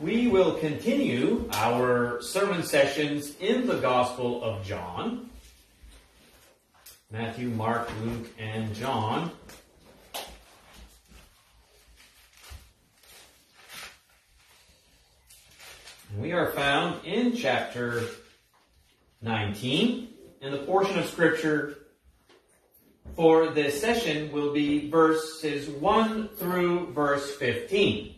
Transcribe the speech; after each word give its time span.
we 0.00 0.28
will 0.28 0.54
continue 0.54 1.48
our 1.54 2.22
sermon 2.22 2.62
sessions 2.62 3.34
in 3.40 3.66
the 3.66 3.78
Gospel 3.78 4.44
of 4.44 4.64
John. 4.64 5.28
Matthew, 7.10 7.48
Mark, 7.48 7.90
Luke, 8.04 8.28
and 8.38 8.72
John. 8.76 9.32
We 16.16 16.32
are 16.32 16.52
found 16.52 17.04
in 17.04 17.34
chapter 17.34 18.04
19, 19.22 20.08
and 20.42 20.54
the 20.54 20.58
portion 20.58 20.98
of 20.98 21.06
Scripture 21.06 21.76
for 23.16 23.50
this 23.50 23.80
session 23.80 24.30
will 24.30 24.52
be 24.52 24.88
verses 24.90 25.68
1 25.68 26.28
through 26.36 26.92
verse 26.92 27.34
15. 27.34 28.14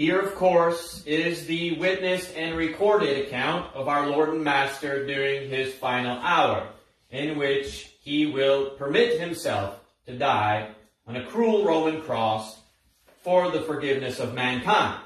Here, 0.00 0.18
of 0.18 0.34
course, 0.34 1.04
is 1.04 1.44
the 1.44 1.78
witnessed 1.78 2.34
and 2.34 2.56
recorded 2.56 3.18
account 3.18 3.74
of 3.74 3.86
our 3.86 4.08
Lord 4.08 4.30
and 4.30 4.42
Master 4.42 5.06
during 5.06 5.50
his 5.50 5.74
final 5.74 6.18
hour, 6.20 6.66
in 7.10 7.36
which 7.36 7.90
he 8.00 8.24
will 8.24 8.70
permit 8.70 9.20
himself 9.20 9.78
to 10.06 10.16
die 10.16 10.70
on 11.06 11.16
a 11.16 11.26
cruel 11.26 11.66
Roman 11.66 12.00
cross 12.00 12.58
for 13.20 13.50
the 13.50 13.60
forgiveness 13.60 14.20
of 14.20 14.32
mankind, 14.32 15.02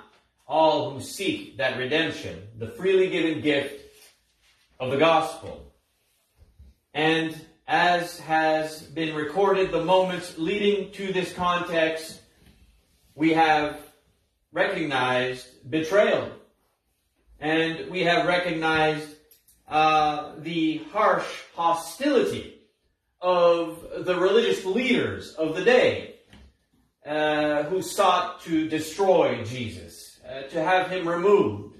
all 0.47 0.93
who 0.93 1.01
seek 1.01 1.57
that 1.57 1.77
redemption, 1.77 2.47
the 2.57 2.69
freely 2.69 3.11
given 3.11 3.41
gift 3.41 3.81
of 4.79 4.93
the 4.93 4.97
gospel. 4.97 5.73
And 6.95 7.37
as 7.67 8.21
has 8.21 8.83
been 8.83 9.17
recorded, 9.17 9.73
the 9.73 9.85
moments 9.85 10.39
leading 10.39 10.93
to 10.93 11.13
this 11.13 11.33
context, 11.33 12.21
we 13.17 13.33
have 13.33 13.84
recognized 14.55 15.69
betrayal. 15.69 16.31
And 17.41 17.91
we 17.91 18.05
have 18.05 18.27
recognized 18.27 19.09
uh, 19.69 20.35
the 20.39 20.79
harsh 20.93 21.27
hostility 21.55 22.61
of 23.21 23.85
the 24.07 24.19
religious 24.19 24.65
leaders 24.65 25.33
of 25.33 25.57
the 25.57 25.65
day 25.65 26.15
uh, 27.05 27.65
who 27.65 27.83
sought 27.83 28.43
to 28.43 28.69
destroy 28.69 29.43
Jesus, 29.45 30.21
uh, 30.27 30.43
to 30.43 30.63
have 30.63 30.89
him 30.89 31.07
removed, 31.07 31.77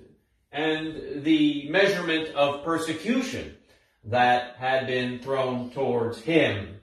and 0.51 1.23
the 1.25 1.69
measurement 1.71 2.29
of 2.35 2.65
persecution 2.65 3.57
that 4.05 4.57
had 4.57 4.87
been 4.87 5.21
thrown 5.21 5.71
towards 5.71 6.21
him. 6.21 6.81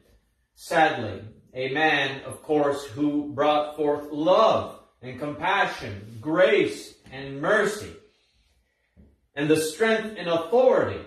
Sadly, 0.56 1.22
a 1.54 1.70
man, 1.74 2.22
of 2.24 2.42
course, 2.44 2.86
who 2.86 3.32
brought 3.34 3.76
forth 3.76 4.10
love 4.12 4.81
and 5.02 5.20
compassion, 5.20 6.18
grace 6.22 6.96
and 7.12 7.42
mercy, 7.42 7.92
and 9.36 9.50
the 9.50 9.58
strength 9.58 10.16
and 10.18 10.28
authority 10.28 11.02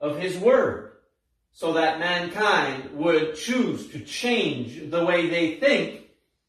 of 0.00 0.18
His 0.18 0.38
Word, 0.38 0.92
so 1.52 1.72
that 1.74 1.98
mankind 1.98 2.90
would 2.92 3.34
choose 3.34 3.88
to 3.88 4.00
change 4.00 4.90
the 4.90 5.04
way 5.04 5.28
they 5.28 5.56
think 5.56 6.02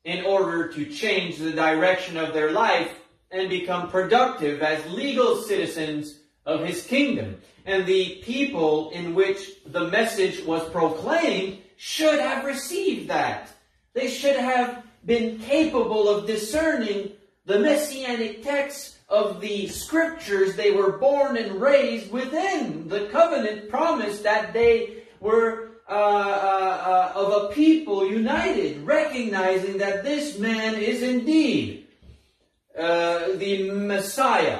in 0.04 0.26
order 0.26 0.68
to 0.70 0.86
change 0.86 1.38
the 1.38 1.52
direction 1.52 2.18
of 2.18 2.34
their 2.34 2.52
life 2.52 2.92
and 3.32 3.50
become 3.50 3.90
productive 3.90 4.62
as 4.62 4.86
legal 4.92 5.38
citizens 5.38 6.20
of 6.46 6.66
His 6.66 6.86
kingdom. 6.86 7.38
And 7.66 7.86
the 7.86 8.22
people 8.24 8.92
in 8.92 9.14
which 9.14 9.64
the 9.66 9.88
message 9.88 10.46
was 10.46 10.70
proclaimed 10.70 11.60
should 11.76 12.20
have 12.20 12.46
received 12.46 13.10
that. 13.10 13.50
They 13.94 14.08
should 14.08 14.38
have 14.38 14.87
been 15.08 15.40
capable 15.40 16.10
of 16.10 16.28
discerning 16.28 17.14
the 17.46 17.58
messianic 17.58 18.44
texts 18.44 18.98
of 19.10 19.40
the 19.40 19.68
scriptures. 19.70 20.56
They 20.56 20.72
were 20.72 20.98
born 20.98 21.38
and 21.38 21.62
raised 21.62 22.12
within 22.12 22.90
the 22.90 23.08
covenant 23.08 23.70
promise 23.70 24.20
that 24.22 24.54
they 24.54 25.04
were 25.22 25.70
uh, 25.90 25.94
uh, 25.94 27.14
uh, 27.16 27.20
of 27.20 27.46
a 27.46 27.54
people 27.54 28.06
united, 28.06 28.86
recognizing 28.86 29.78
that 29.78 30.04
this 30.04 30.38
man 30.38 30.76
is 30.76 31.02
indeed 31.02 31.88
uh, 32.78 33.30
the 33.36 33.72
Messiah, 33.72 34.60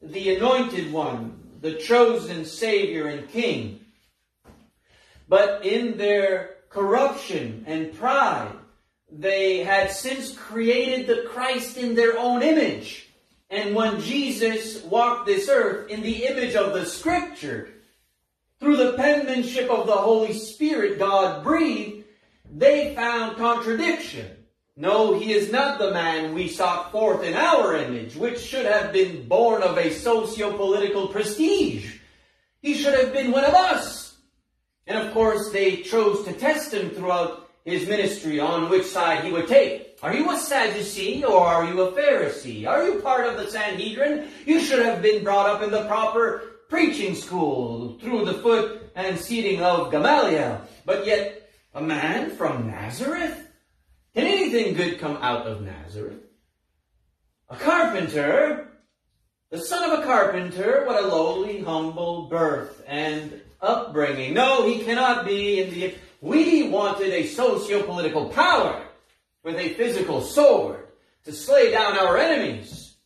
the 0.00 0.36
anointed 0.36 0.92
one, 0.92 1.42
the 1.60 1.74
chosen 1.74 2.44
Savior 2.44 3.08
and 3.08 3.28
King. 3.28 3.80
But 5.28 5.66
in 5.66 5.98
their 5.98 6.58
corruption 6.68 7.64
and 7.66 7.92
pride, 7.92 8.54
they 9.12 9.58
had 9.64 9.90
since 9.90 10.32
created 10.32 11.06
the 11.06 11.28
Christ 11.28 11.76
in 11.76 11.94
their 11.94 12.18
own 12.18 12.42
image. 12.42 13.08
And 13.50 13.74
when 13.74 14.00
Jesus 14.00 14.82
walked 14.84 15.26
this 15.26 15.48
earth 15.48 15.90
in 15.90 16.02
the 16.02 16.26
image 16.26 16.54
of 16.54 16.72
the 16.72 16.86
Scripture, 16.86 17.68
through 18.60 18.76
the 18.76 18.92
penmanship 18.92 19.68
of 19.70 19.86
the 19.86 19.92
Holy 19.92 20.32
Spirit 20.32 20.98
God 20.98 21.42
breathed, 21.42 22.04
they 22.52 22.94
found 22.94 23.36
contradiction. 23.36 24.36
No, 24.76 25.18
he 25.18 25.32
is 25.32 25.50
not 25.50 25.78
the 25.78 25.92
man 25.92 26.34
we 26.34 26.48
sought 26.48 26.92
forth 26.92 27.24
in 27.24 27.34
our 27.34 27.76
image, 27.76 28.16
which 28.16 28.38
should 28.38 28.66
have 28.66 28.92
been 28.92 29.26
born 29.28 29.62
of 29.62 29.76
a 29.76 29.90
socio-political 29.90 31.08
prestige. 31.08 31.96
He 32.62 32.74
should 32.74 32.94
have 32.94 33.12
been 33.12 33.32
one 33.32 33.44
of 33.44 33.54
us. 33.54 34.16
And 34.86 34.96
of 34.96 35.12
course, 35.12 35.50
they 35.50 35.78
chose 35.78 36.24
to 36.24 36.32
test 36.32 36.72
him 36.72 36.90
throughout 36.90 37.49
his 37.64 37.88
ministry 37.88 38.40
on 38.40 38.70
which 38.70 38.86
side 38.86 39.24
he 39.24 39.32
would 39.32 39.46
take. 39.46 39.98
Are 40.02 40.14
you 40.14 40.30
a 40.30 40.38
Sadducee 40.38 41.24
or 41.24 41.46
are 41.46 41.64
you 41.64 41.80
a 41.82 41.92
Pharisee? 41.92 42.66
Are 42.66 42.84
you 42.84 43.00
part 43.00 43.26
of 43.26 43.36
the 43.36 43.50
Sanhedrin? 43.50 44.28
You 44.46 44.60
should 44.60 44.84
have 44.84 45.02
been 45.02 45.22
brought 45.22 45.48
up 45.48 45.62
in 45.62 45.70
the 45.70 45.84
proper 45.84 46.42
preaching 46.68 47.14
school 47.14 47.98
through 48.00 48.24
the 48.24 48.34
foot 48.34 48.90
and 48.94 49.18
seating 49.18 49.62
of 49.62 49.90
Gamaliel. 49.90 50.62
But 50.86 51.04
yet, 51.04 51.50
a 51.74 51.82
man 51.82 52.30
from 52.30 52.68
Nazareth? 52.68 53.48
Can 54.14 54.26
anything 54.26 54.74
good 54.74 54.98
come 54.98 55.18
out 55.18 55.46
of 55.46 55.62
Nazareth? 55.62 56.22
A 57.48 57.56
carpenter, 57.56 58.68
the 59.50 59.58
son 59.58 59.90
of 59.90 59.98
a 59.98 60.02
carpenter, 60.02 60.84
what 60.86 61.02
a 61.02 61.06
lowly, 61.06 61.60
humble 61.60 62.28
birth 62.28 62.82
and 62.86 63.40
upbringing. 63.60 64.34
No, 64.34 64.66
he 64.66 64.84
cannot 64.84 65.26
be 65.26 65.60
in 65.60 65.70
the 65.70 65.94
we 66.20 66.68
wanted 66.68 67.12
a 67.12 67.26
socio-political 67.26 68.28
power 68.30 68.82
with 69.42 69.56
a 69.56 69.74
physical 69.74 70.20
sword 70.20 70.86
to 71.24 71.32
slay 71.32 71.70
down 71.70 71.98
our 71.98 72.18
enemies, 72.18 72.96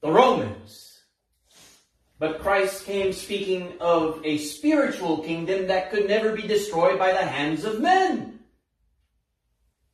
the 0.00 0.10
Romans. 0.10 1.02
But 2.18 2.40
Christ 2.40 2.84
came 2.84 3.12
speaking 3.12 3.72
of 3.80 4.20
a 4.24 4.38
spiritual 4.38 5.18
kingdom 5.18 5.68
that 5.68 5.90
could 5.90 6.06
never 6.06 6.32
be 6.32 6.46
destroyed 6.46 6.98
by 6.98 7.12
the 7.12 7.24
hands 7.24 7.64
of 7.64 7.80
men. 7.80 8.40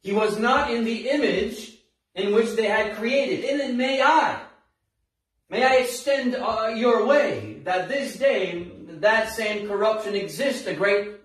He 0.02 0.12
was 0.12 0.38
not 0.38 0.72
in 0.72 0.84
the 0.84 1.08
image 1.08 1.76
in 2.14 2.34
which 2.34 2.52
they 2.52 2.66
had 2.66 2.96
created. 2.96 3.44
And 3.44 3.78
may 3.78 4.02
I, 4.02 4.40
may 5.50 5.64
I 5.64 5.74
extend 5.76 6.34
uh, 6.34 6.72
your 6.74 7.06
way 7.06 7.60
that 7.64 7.88
this 7.88 8.16
day 8.16 8.72
that 8.88 9.32
same 9.32 9.68
corruption 9.68 10.14
exists 10.14 10.66
a 10.66 10.74
great 10.74 11.15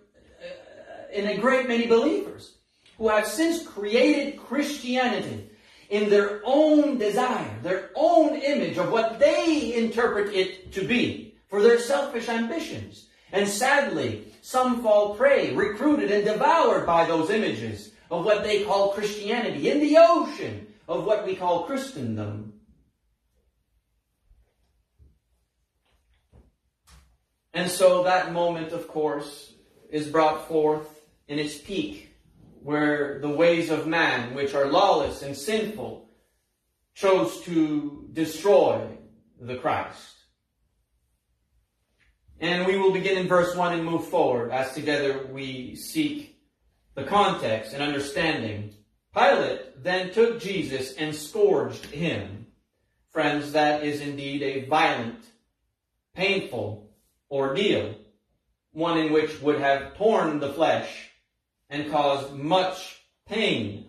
in 1.12 1.28
a 1.28 1.38
great 1.38 1.68
many 1.68 1.88
believers 1.88 2.56
who 2.98 3.10
have 3.10 3.28
since 3.28 3.66
created 3.66 4.40
Christianity 4.40 5.50
in 5.90 6.10
their 6.10 6.42
own 6.46 6.98
desire, 6.98 7.60
their 7.62 7.92
own 7.96 8.36
image 8.36 8.78
of 8.78 8.92
what 8.92 9.20
they 9.20 9.74
interpret 9.76 10.34
it 10.34 10.72
to 10.74 10.88
be 10.88 11.36
for 11.50 11.62
their 11.62 11.80
selfish 11.80 12.30
ambitions. 12.30 13.08
And 13.32 13.48
sadly, 13.48 14.34
some 14.42 14.82
fall 14.82 15.16
prey, 15.16 15.54
recruited 15.54 16.12
and 16.12 16.26
devoured 16.26 16.86
by 16.86 17.06
those 17.06 17.30
images 17.30 17.92
of 18.10 18.26
what 18.26 18.44
they 18.44 18.64
call 18.64 18.94
Christianity 18.94 19.70
in 19.70 19.80
the 19.80 19.98
ocean 19.98 20.68
of 20.88 21.06
what 21.06 21.26
we 21.26 21.36
call 21.36 21.64
Christendom. 21.64 22.54
And 27.54 27.70
so 27.70 28.04
that 28.04 28.34
moment, 28.34 28.72
of 28.72 28.88
course, 28.88 29.54
is 29.90 30.08
brought 30.08 30.48
forth 30.48 30.91
in 31.32 31.40
its 31.40 31.58
peak, 31.58 32.14
where 32.62 33.20
the 33.20 33.30
ways 33.30 33.70
of 33.70 33.88
man, 33.88 34.34
which 34.34 34.54
are 34.54 34.66
lawless 34.66 35.22
and 35.22 35.36
sinful, 35.36 36.10
chose 36.94 37.40
to 37.44 38.10
destroy 38.12 38.86
the 39.40 39.56
Christ. 39.56 40.18
And 42.42 42.68
we 42.68 42.78
will 42.78 42.92
begin 42.92 43.18
in 43.18 43.30
verse 43.30 43.56
1 43.56 43.76
and 43.76 43.86
move 43.86 44.10
forward 44.10 44.52
as 44.52 44.74
together 44.74 45.26
we 45.32 45.74
seek 45.74 46.38
the 46.96 47.06
context 47.06 47.72
and 47.72 47.82
understanding. 47.82 48.74
Pilate 49.16 49.82
then 49.82 50.12
took 50.12 50.42
Jesus 50.42 50.96
and 50.96 51.16
scourged 51.16 51.86
him. 51.86 52.48
Friends, 53.12 53.54
that 53.54 53.86
is 53.86 54.02
indeed 54.02 54.44
a 54.44 54.66
violent, 54.66 55.24
painful 56.14 56.92
ordeal, 57.32 57.96
one 58.74 58.98
in 58.98 59.14
which 59.14 59.42
would 59.42 59.62
have 59.62 59.96
torn 59.96 60.42
the 60.42 60.52
flesh 60.52 61.08
and 61.72 61.90
caused 61.90 62.34
much 62.34 63.02
pain. 63.26 63.88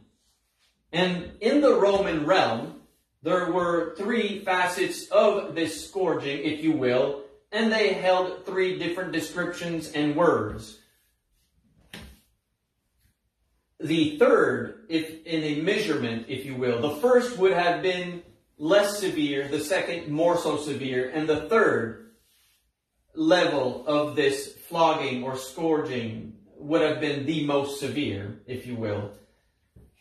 And 0.93 1.33
in 1.41 1.61
the 1.61 1.75
Roman 1.75 2.25
realm, 2.25 2.81
there 3.23 3.53
were 3.53 3.95
three 3.97 4.45
facets 4.45 5.09
of 5.09 5.55
this 5.55 5.89
scourging, 5.89 6.45
if 6.45 6.63
you 6.63 6.73
will, 6.73 7.25
and 7.51 7.71
they 7.71 7.93
held 7.93 8.47
three 8.47 8.79
different 8.79 9.13
descriptions 9.13 9.93
and 9.93 10.17
words. 10.17 10.79
The 13.81 14.17
third, 14.17 14.87
if 14.89 15.27
in 15.27 15.43
a 15.43 15.61
measurement, 15.61 16.27
if 16.29 16.47
you 16.47 16.55
will, 16.55 16.81
the 16.81 17.01
first 17.01 17.37
would 17.39 17.53
have 17.53 17.83
been 17.83 18.23
less 18.59 19.01
severe, 19.01 19.49
the 19.49 19.61
second 19.61 20.09
more 20.09 20.37
so 20.37 20.57
severe, 20.57 21.11
and 21.11 21.29
the 21.29 21.49
third 21.49 22.13
level 23.15 23.85
of 23.87 24.15
this 24.15 24.53
flogging 24.69 25.25
or 25.25 25.37
scourging 25.37 26.39
would 26.63 26.83
have 26.83 27.01
been 27.01 27.27
the 27.27 27.45
most 27.45 27.81
severe, 27.81 28.41
if 28.47 28.67
you 28.67 28.77
will. 28.77 29.11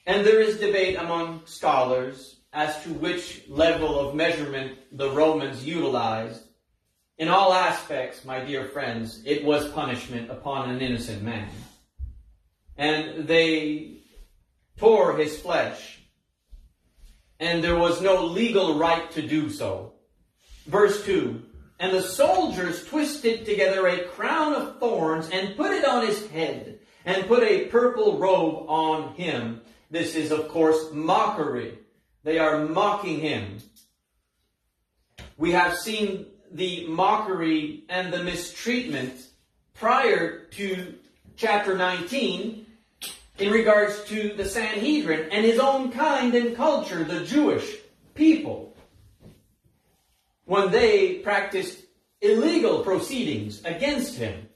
And 0.05 0.25
there 0.25 0.41
is 0.41 0.59
debate 0.59 0.97
among 0.97 1.45
scholars 1.45 2.37
as 2.53 2.81
to 2.83 2.89
which 2.89 3.43
level 3.47 3.99
of 3.99 4.15
measurement 4.15 4.77
the 4.91 5.09
Romans 5.09 5.65
utilized. 5.65 6.43
In 7.17 7.27
all 7.27 7.53
aspects, 7.53 8.25
my 8.25 8.39
dear 8.39 8.65
friends, 8.65 9.21
it 9.25 9.43
was 9.43 9.69
punishment 9.69 10.29
upon 10.29 10.69
an 10.69 10.81
innocent 10.81 11.21
man. 11.21 11.49
And 12.77 13.27
they 13.27 13.97
tore 14.77 15.17
his 15.17 15.39
flesh, 15.39 15.99
and 17.39 17.63
there 17.63 17.77
was 17.77 18.01
no 18.01 18.25
legal 18.25 18.75
right 18.79 19.09
to 19.11 19.21
do 19.21 19.49
so. 19.49 19.93
Verse 20.65 21.05
2 21.05 21.43
And 21.81 21.91
the 21.91 22.03
soldiers 22.03 22.85
twisted 22.85 23.43
together 23.43 23.87
a 23.87 24.03
crown 24.03 24.53
of 24.53 24.77
thorns 24.77 25.31
and 25.31 25.57
put 25.57 25.71
it 25.71 25.83
on 25.83 26.05
his 26.05 26.27
head, 26.27 26.77
and 27.05 27.27
put 27.27 27.41
a 27.41 27.65
purple 27.65 28.19
robe 28.19 28.65
on 28.69 29.15
him. 29.15 29.61
This 29.89 30.13
is, 30.13 30.31
of 30.31 30.47
course, 30.47 30.91
mockery. 30.93 31.79
They 32.23 32.37
are 32.37 32.67
mocking 32.67 33.19
him. 33.19 33.57
We 35.37 35.53
have 35.53 35.75
seen 35.75 36.27
the 36.51 36.85
mockery 36.85 37.83
and 37.89 38.13
the 38.13 38.23
mistreatment 38.23 39.25
prior 39.73 40.45
to 40.51 40.93
chapter 41.35 41.75
19 41.75 42.63
in 43.39 43.51
regards 43.51 44.03
to 44.03 44.35
the 44.37 44.45
Sanhedrin 44.45 45.31
and 45.31 45.43
his 45.43 45.57
own 45.57 45.91
kind 45.91 46.35
and 46.35 46.55
culture, 46.55 47.03
the 47.03 47.25
Jewish 47.25 47.77
people, 48.13 48.70
when 50.51 50.69
they 50.69 51.13
practiced 51.19 51.81
illegal 52.19 52.83
proceedings 52.83 53.63
against 53.63 54.17
him 54.17 54.49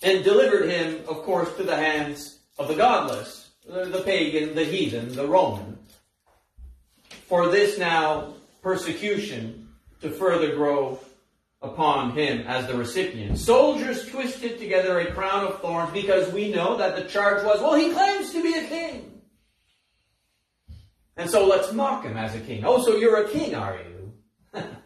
and 0.00 0.22
delivered 0.22 0.70
him, 0.70 1.00
of 1.08 1.24
course, 1.24 1.52
to 1.56 1.64
the 1.64 1.74
hands 1.74 2.38
of 2.56 2.68
the 2.68 2.74
godless 2.76 3.50
the 3.66 4.02
pagan, 4.04 4.54
the 4.54 4.64
heathen, 4.64 5.12
the 5.12 5.26
Roman, 5.26 5.76
for 7.26 7.48
this 7.48 7.78
now 7.78 8.34
persecution 8.62 9.70
to 10.02 10.08
further 10.08 10.54
grow 10.54 11.00
upon 11.62 12.12
him 12.12 12.46
as 12.46 12.68
the 12.68 12.74
recipient. 12.74 13.36
Soldiers 13.36 14.06
twisted 14.06 14.60
together 14.60 15.00
a 15.00 15.10
crown 15.10 15.48
of 15.48 15.60
thorns 15.60 15.92
because 15.92 16.32
we 16.32 16.52
know 16.52 16.76
that 16.76 16.94
the 16.94 17.08
charge 17.08 17.44
was, 17.44 17.60
well, 17.60 17.74
he 17.74 17.90
claims 17.90 18.30
to 18.30 18.40
be 18.40 18.54
a 18.54 18.68
king. 18.68 19.20
And 21.16 21.28
so 21.28 21.44
let's 21.44 21.72
mock 21.72 22.04
him 22.04 22.16
as 22.16 22.36
a 22.36 22.40
king. 22.40 22.64
Oh, 22.64 22.84
so 22.84 22.94
you're 22.94 23.24
a 23.24 23.28
king, 23.28 23.56
are 23.56 23.78
you? 23.78 24.62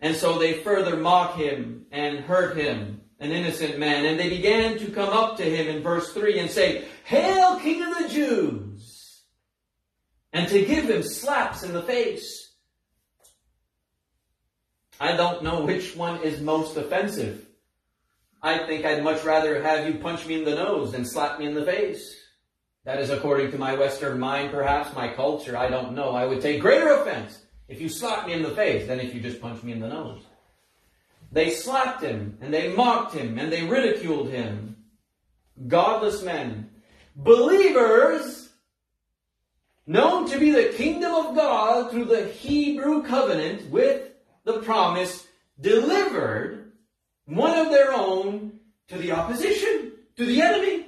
and 0.00 0.14
so 0.14 0.38
they 0.38 0.54
further 0.54 0.96
mock 0.96 1.36
him 1.36 1.86
and 1.90 2.18
hurt 2.18 2.56
him 2.56 3.00
an 3.18 3.32
innocent 3.32 3.78
man. 3.78 4.04
And 4.04 4.20
they 4.20 4.28
began 4.28 4.78
to 4.78 4.90
come 4.90 5.08
up 5.08 5.36
to 5.38 5.44
him 5.44 5.74
in 5.74 5.82
verse 5.82 6.12
3 6.12 6.38
and 6.38 6.50
say, 6.50 6.84
Hail, 7.04 7.58
King 7.60 7.82
of 7.82 7.98
the 7.98 8.08
Jews! 8.08 9.22
And 10.32 10.48
to 10.48 10.64
give 10.64 10.90
him 10.90 11.02
slaps 11.02 11.62
in 11.62 11.72
the 11.72 11.82
face. 11.82 12.52
I 15.00 15.16
don't 15.16 15.42
know 15.42 15.62
which 15.62 15.96
one 15.96 16.22
is 16.22 16.40
most 16.40 16.76
offensive. 16.76 17.46
I 18.42 18.66
think 18.66 18.84
I'd 18.84 19.02
much 19.02 19.24
rather 19.24 19.62
have 19.62 19.86
you 19.86 19.98
punch 19.98 20.26
me 20.26 20.38
in 20.38 20.44
the 20.44 20.54
nose 20.54 20.92
than 20.92 21.04
slap 21.04 21.38
me 21.38 21.46
in 21.46 21.54
the 21.54 21.64
face. 21.64 22.14
That 22.84 23.00
is 23.00 23.10
according 23.10 23.50
to 23.50 23.58
my 23.58 23.74
Western 23.74 24.20
mind, 24.20 24.52
perhaps, 24.52 24.94
my 24.94 25.08
culture, 25.08 25.56
I 25.56 25.68
don't 25.68 25.94
know. 25.94 26.10
I 26.10 26.26
would 26.26 26.40
take 26.40 26.60
greater 26.60 26.90
offense 26.90 27.45
if 27.68 27.80
you 27.80 27.88
slap 27.88 28.26
me 28.26 28.32
in 28.32 28.42
the 28.42 28.50
face 28.50 28.86
than 28.86 29.00
if 29.00 29.14
you 29.14 29.20
just 29.20 29.40
punch 29.40 29.62
me 29.62 29.72
in 29.72 29.80
the 29.80 29.88
nose. 29.88 30.22
They 31.32 31.50
slapped 31.50 32.02
him, 32.02 32.38
and 32.40 32.54
they 32.54 32.72
mocked 32.72 33.14
him, 33.14 33.38
and 33.38 33.52
they 33.52 33.64
ridiculed 33.64 34.30
him. 34.30 34.76
Godless 35.66 36.22
men. 36.22 36.70
Believers, 37.16 38.50
known 39.86 40.28
to 40.30 40.38
be 40.38 40.50
the 40.50 40.72
kingdom 40.74 41.12
of 41.14 41.34
God 41.34 41.90
through 41.90 42.04
the 42.04 42.26
Hebrew 42.26 43.02
covenant 43.02 43.70
with 43.70 44.12
the 44.44 44.60
promise, 44.60 45.26
delivered 45.60 46.72
one 47.24 47.58
of 47.58 47.70
their 47.70 47.92
own 47.92 48.60
to 48.88 48.98
the 48.98 49.12
opposition, 49.12 49.92
to 50.16 50.24
the 50.24 50.40
enemy. 50.40 50.86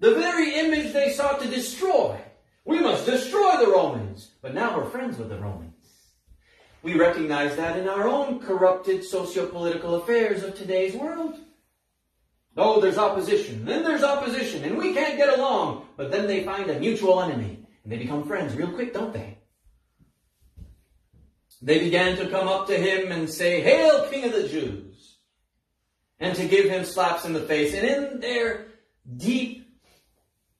The 0.00 0.14
very 0.14 0.54
image 0.54 0.92
they 0.92 1.10
sought 1.10 1.40
to 1.40 1.48
destroy. 1.48 2.20
We 2.64 2.80
must 2.80 3.06
destroy 3.06 3.58
the 3.58 3.70
Romans. 3.70 4.27
But 4.40 4.54
now 4.54 4.76
we're 4.76 4.88
friends 4.90 5.18
with 5.18 5.28
the 5.28 5.38
Romans. 5.38 5.74
We 6.82 6.94
recognize 6.94 7.56
that 7.56 7.78
in 7.78 7.88
our 7.88 8.06
own 8.06 8.38
corrupted 8.38 9.02
socio-political 9.02 9.96
affairs 9.96 10.44
of 10.44 10.56
today's 10.56 10.94
world. 10.94 11.38
Oh, 12.56 12.80
there's 12.80 12.98
opposition, 12.98 13.64
then 13.64 13.82
there's 13.84 14.02
opposition, 14.02 14.64
and 14.64 14.78
we 14.78 14.92
can't 14.94 15.16
get 15.16 15.36
along. 15.36 15.86
But 15.96 16.10
then 16.10 16.26
they 16.26 16.44
find 16.44 16.70
a 16.70 16.78
mutual 16.78 17.20
enemy, 17.20 17.66
and 17.82 17.92
they 17.92 17.98
become 17.98 18.26
friends 18.26 18.54
real 18.54 18.70
quick, 18.72 18.94
don't 18.94 19.12
they? 19.12 19.38
They 21.60 21.80
began 21.80 22.16
to 22.16 22.28
come 22.28 22.46
up 22.46 22.68
to 22.68 22.76
him 22.76 23.10
and 23.10 23.28
say, 23.28 23.60
Hail, 23.60 24.08
King 24.08 24.24
of 24.24 24.32
the 24.32 24.48
Jews! 24.48 25.18
And 26.20 26.36
to 26.36 26.46
give 26.46 26.68
him 26.68 26.84
slaps 26.84 27.24
in 27.24 27.32
the 27.32 27.40
face. 27.40 27.74
And 27.74 27.86
in 27.86 28.20
their 28.20 28.66
deep 29.16 29.68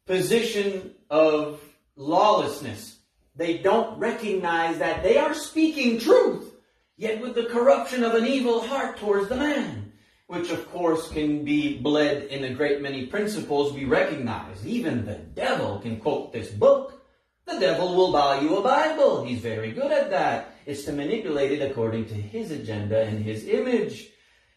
position 0.06 0.94
of 1.10 1.60
lawlessness, 1.96 2.97
they 3.38 3.58
don't 3.58 3.99
recognize 4.00 4.79
that 4.79 5.05
they 5.05 5.17
are 5.17 5.32
speaking 5.32 6.00
truth, 6.00 6.52
yet 6.96 7.23
with 7.23 7.37
the 7.37 7.44
corruption 7.44 8.02
of 8.02 8.14
an 8.14 8.26
evil 8.26 8.61
heart 8.61 8.99
towards 8.99 9.29
the 9.29 9.37
man, 9.37 9.93
which 10.26 10.50
of 10.50 10.69
course 10.73 11.08
can 11.08 11.44
be 11.44 11.79
bled 11.79 12.25
in 12.25 12.43
a 12.43 12.52
great 12.52 12.82
many 12.82 13.06
principles 13.06 13.73
we 13.73 13.85
recognize. 13.85 14.67
Even 14.67 15.05
the 15.05 15.14
devil 15.14 15.79
can 15.79 16.00
quote 16.00 16.32
this 16.32 16.50
book. 16.50 17.00
The 17.46 17.61
devil 17.61 17.94
will 17.94 18.12
buy 18.12 18.40
you 18.40 18.56
a 18.56 18.62
Bible. 18.62 19.25
He's 19.25 19.41
very 19.41 19.70
good 19.70 19.93
at 19.93 20.10
that. 20.10 20.56
It's 20.67 20.84
to 20.84 20.93
manipulate 20.93 21.53
it 21.53 21.70
according 21.70 22.06
to 22.06 22.15
his 22.15 22.51
agenda 22.51 23.05
and 23.05 23.24
his 23.24 23.46
image. 23.46 24.08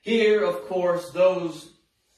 Here, 0.02 0.44
of 0.44 0.68
course, 0.68 1.12
those 1.12 1.74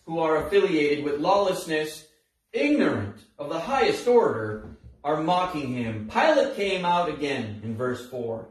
who 0.06 0.20
are 0.20 0.48
affiliated 0.48 1.04
with 1.04 1.20
lawlessness, 1.20 2.08
ignorant 2.54 3.18
of 3.38 3.50
the 3.50 3.60
highest 3.60 4.08
order, 4.08 4.73
are 5.04 5.22
mocking 5.22 5.74
him. 5.74 6.10
Pilate 6.12 6.56
came 6.56 6.86
out 6.86 7.10
again 7.10 7.62
in 7.64 7.76
verse 7.76 8.08
4 8.10 8.48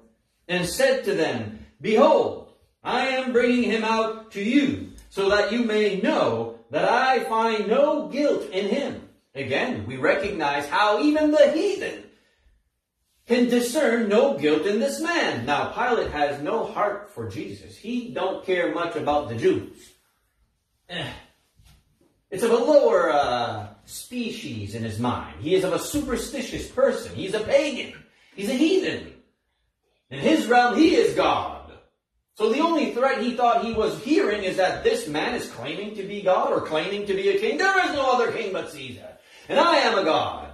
and 0.48 0.68
said 0.68 1.04
to 1.04 1.14
them, 1.14 1.66
Behold, 1.80 2.52
I 2.84 3.08
am 3.08 3.32
bringing 3.32 3.62
him 3.62 3.84
out 3.84 4.32
to 4.32 4.42
you 4.42 4.90
so 5.08 5.30
that 5.30 5.52
you 5.52 5.64
may 5.64 6.00
know 6.00 6.58
that 6.70 6.84
I 6.84 7.20
find 7.24 7.68
no 7.68 8.08
guilt 8.08 8.50
in 8.50 8.68
him. 8.68 9.08
Again, 9.34 9.86
we 9.86 9.96
recognize 9.96 10.68
how 10.68 11.00
even 11.00 11.30
the 11.30 11.50
heathen 11.52 12.04
can 13.26 13.48
discern 13.48 14.08
no 14.08 14.36
guilt 14.36 14.66
in 14.66 14.80
this 14.80 15.00
man. 15.00 15.46
Now, 15.46 15.70
Pilate 15.72 16.10
has 16.10 16.42
no 16.42 16.66
heart 16.66 17.10
for 17.10 17.28
Jesus. 17.28 17.76
He 17.76 18.10
don't 18.10 18.44
care 18.44 18.74
much 18.74 18.96
about 18.96 19.28
the 19.28 19.36
Jews. 19.36 19.92
Eh. 20.88 21.12
It's 22.30 22.42
of 22.42 22.50
a 22.50 22.56
lower 22.56 23.10
uh, 23.10 23.68
species 23.92 24.74
in 24.74 24.82
his 24.82 24.98
mind. 24.98 25.36
He 25.40 25.54
is 25.54 25.64
of 25.64 25.72
a 25.72 25.78
superstitious 25.78 26.68
person. 26.68 27.14
He's 27.14 27.34
a 27.34 27.40
pagan. 27.40 27.94
He's 28.34 28.48
a 28.48 28.54
heathen. 28.54 29.12
In 30.10 30.18
his 30.18 30.46
realm, 30.46 30.76
he 30.76 30.94
is 30.94 31.14
God. 31.14 31.72
So 32.34 32.50
the 32.50 32.60
only 32.60 32.92
threat 32.92 33.22
he 33.22 33.36
thought 33.36 33.64
he 33.64 33.74
was 33.74 34.02
hearing 34.02 34.42
is 34.42 34.56
that 34.56 34.82
this 34.82 35.06
man 35.06 35.34
is 35.34 35.50
claiming 35.50 35.94
to 35.96 36.02
be 36.02 36.22
God 36.22 36.52
or 36.52 36.62
claiming 36.62 37.06
to 37.06 37.14
be 37.14 37.28
a 37.28 37.38
king. 37.38 37.58
There 37.58 37.86
is 37.86 37.92
no 37.92 38.12
other 38.12 38.32
king 38.32 38.52
but 38.52 38.70
Caesar. 38.70 39.18
And 39.48 39.60
I 39.60 39.76
am 39.76 39.98
a 39.98 40.04
God. 40.04 40.48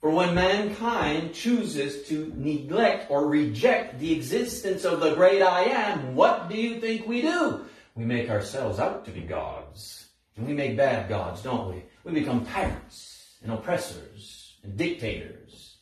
For 0.00 0.10
when 0.10 0.34
mankind 0.34 1.34
chooses 1.34 2.08
to 2.08 2.32
neglect 2.36 3.10
or 3.10 3.26
reject 3.26 3.98
the 3.98 4.12
existence 4.12 4.84
of 4.84 5.00
the 5.00 5.14
great 5.14 5.42
I 5.42 5.64
am, 5.64 6.14
what 6.14 6.48
do 6.48 6.56
you 6.56 6.80
think 6.80 7.06
we 7.06 7.22
do? 7.22 7.64
We 7.94 8.04
make 8.04 8.30
ourselves 8.30 8.78
out 8.78 9.04
to 9.06 9.10
be 9.10 9.20
gods. 9.20 10.09
And 10.40 10.48
we 10.48 10.54
make 10.54 10.74
bad 10.74 11.10
gods, 11.10 11.42
don't 11.42 11.68
we? 11.68 11.82
We 12.02 12.12
become 12.18 12.46
tyrants 12.46 13.36
and 13.42 13.52
oppressors 13.52 14.56
and 14.62 14.74
dictators, 14.74 15.76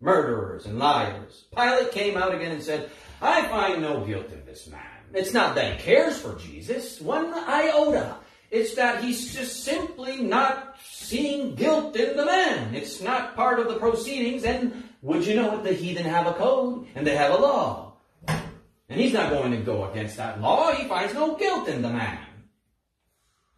murderers 0.00 0.64
and 0.66 0.78
liars. 0.78 1.46
Pilate 1.52 1.90
came 1.90 2.16
out 2.16 2.32
again 2.32 2.52
and 2.52 2.62
said, 2.62 2.88
I 3.20 3.48
find 3.48 3.82
no 3.82 4.04
guilt 4.06 4.30
in 4.30 4.46
this 4.46 4.68
man. 4.68 4.80
It's 5.12 5.34
not 5.34 5.56
that 5.56 5.72
he 5.72 5.82
cares 5.82 6.20
for 6.20 6.36
Jesus, 6.36 7.00
one 7.00 7.34
iota. 7.34 8.14
It's 8.52 8.76
that 8.76 9.02
he's 9.02 9.34
just 9.34 9.64
simply 9.64 10.22
not 10.22 10.76
seeing 10.88 11.56
guilt 11.56 11.96
in 11.96 12.16
the 12.16 12.24
man. 12.24 12.76
It's 12.76 13.00
not 13.00 13.34
part 13.34 13.58
of 13.58 13.66
the 13.66 13.80
proceedings. 13.80 14.44
And 14.44 14.84
would 15.02 15.26
you 15.26 15.34
know 15.34 15.58
it, 15.58 15.64
the 15.64 15.72
heathen 15.72 16.04
have 16.04 16.28
a 16.28 16.34
code 16.34 16.86
and 16.94 17.04
they 17.04 17.16
have 17.16 17.32
a 17.32 17.38
law. 17.38 17.94
And 18.28 19.00
he's 19.00 19.12
not 19.12 19.30
going 19.30 19.50
to 19.50 19.58
go 19.58 19.90
against 19.90 20.16
that 20.18 20.40
law. 20.40 20.72
He 20.74 20.86
finds 20.86 21.12
no 21.12 21.34
guilt 21.34 21.66
in 21.66 21.82
the 21.82 21.90
man. 21.90 22.18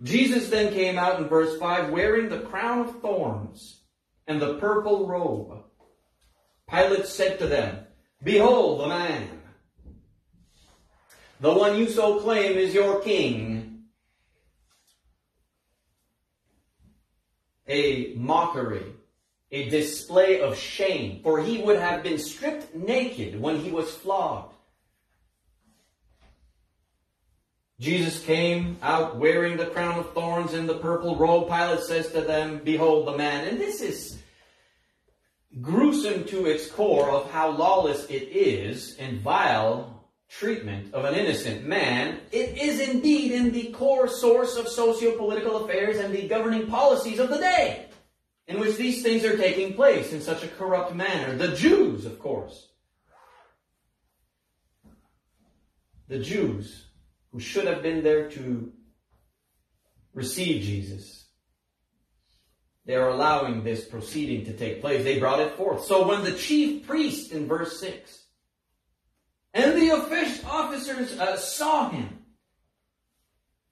Jesus 0.03 0.49
then 0.49 0.73
came 0.73 0.99
out 0.99 1.21
in 1.21 1.29
verse 1.29 1.57
5 1.59 1.91
wearing 1.91 2.29
the 2.29 2.41
crown 2.41 2.81
of 2.81 3.01
thorns 3.01 3.83
and 4.27 4.41
the 4.41 4.55
purple 4.55 5.07
robe. 5.07 5.63
Pilate 6.69 7.07
said 7.07 7.39
to 7.39 7.47
them, 7.47 7.87
Behold 8.23 8.81
the 8.81 8.89
man. 8.89 9.29
The 11.41 11.53
one 11.53 11.77
you 11.77 11.89
so 11.89 12.21
claim 12.21 12.57
is 12.57 12.75
your 12.75 13.01
king. 13.01 13.85
A 17.69 18.15
mockery, 18.17 18.85
a 19.51 19.69
display 19.69 20.41
of 20.41 20.59
shame, 20.59 21.21
for 21.23 21.41
he 21.43 21.59
would 21.59 21.79
have 21.79 22.03
been 22.03 22.19
stripped 22.19 22.75
naked 22.75 23.41
when 23.41 23.57
he 23.57 23.71
was 23.71 23.91
flogged. 23.91 24.52
Jesus 27.83 28.25
came 28.25 28.79
out 28.81 29.17
wearing 29.17 29.57
the 29.57 29.67
crown 29.67 29.99
of 29.99 30.13
thorns 30.13 30.55
and 30.55 30.69
the 30.69 30.79
purple 30.79 31.17
robe. 31.17 31.49
Pilate 31.49 31.81
says 31.81 32.13
to 32.13 32.21
them, 32.21 32.61
Behold 32.63 33.09
the 33.09 33.17
man. 33.17 33.49
And 33.49 33.59
this 33.59 33.81
is 33.81 34.23
gruesome 35.61 36.23
to 36.27 36.47
its 36.47 36.71
core 36.71 37.11
of 37.11 37.29
how 37.33 37.51
lawless 37.51 38.07
it 38.07 38.29
is 38.29 38.95
and 39.01 39.21
vile 39.21 40.09
treatment 40.29 40.95
of 40.95 41.05
an 41.05 41.17
innocent 41.17 41.67
man. 41.67 42.21
It 42.31 42.57
is 42.57 42.79
indeed 42.89 43.33
in 43.33 43.51
the 43.51 43.73
core 43.73 44.07
source 44.07 44.57
of 44.57 44.69
socio-political 44.69 45.65
affairs 45.65 45.99
and 45.99 46.15
the 46.15 46.29
governing 46.29 46.69
policies 46.69 47.19
of 47.19 47.31
the 47.31 47.39
day 47.39 47.87
in 48.47 48.61
which 48.61 48.77
these 48.77 49.03
things 49.03 49.25
are 49.25 49.37
taking 49.37 49.75
place 49.75 50.13
in 50.13 50.21
such 50.21 50.45
a 50.45 50.49
corrupt 50.49 50.95
manner. 50.95 51.35
The 51.35 51.57
Jews, 51.57 52.07
of 52.07 52.21
course. 52.21 52.69
The 56.07 56.21
Jews 56.21 56.85
who 57.33 57.41
should 57.41 57.67
have 57.67 57.83
been 57.83 58.03
there 58.03 58.31
to 58.31 58.73
receive 60.13 60.63
Jesus. 60.63 61.27
They 62.85 62.97
are 62.97 63.09
allowing 63.09 63.63
this 63.63 63.85
proceeding 63.85 64.45
to 64.47 64.53
take 64.53 64.81
place. 64.81 65.05
They 65.05 65.19
brought 65.19 65.41
it 65.41 65.57
forth. 65.57 65.85
So 65.85 66.07
when 66.07 66.25
the 66.25 66.33
chief 66.33 66.87
priest 66.87 67.33
in 67.33 67.47
verse 67.47 67.81
6 67.81 68.25
and 69.55 69.81
the 69.81 69.91
officers 69.93 71.19
uh, 71.19 71.37
saw 71.37 71.91
him, 71.91 72.19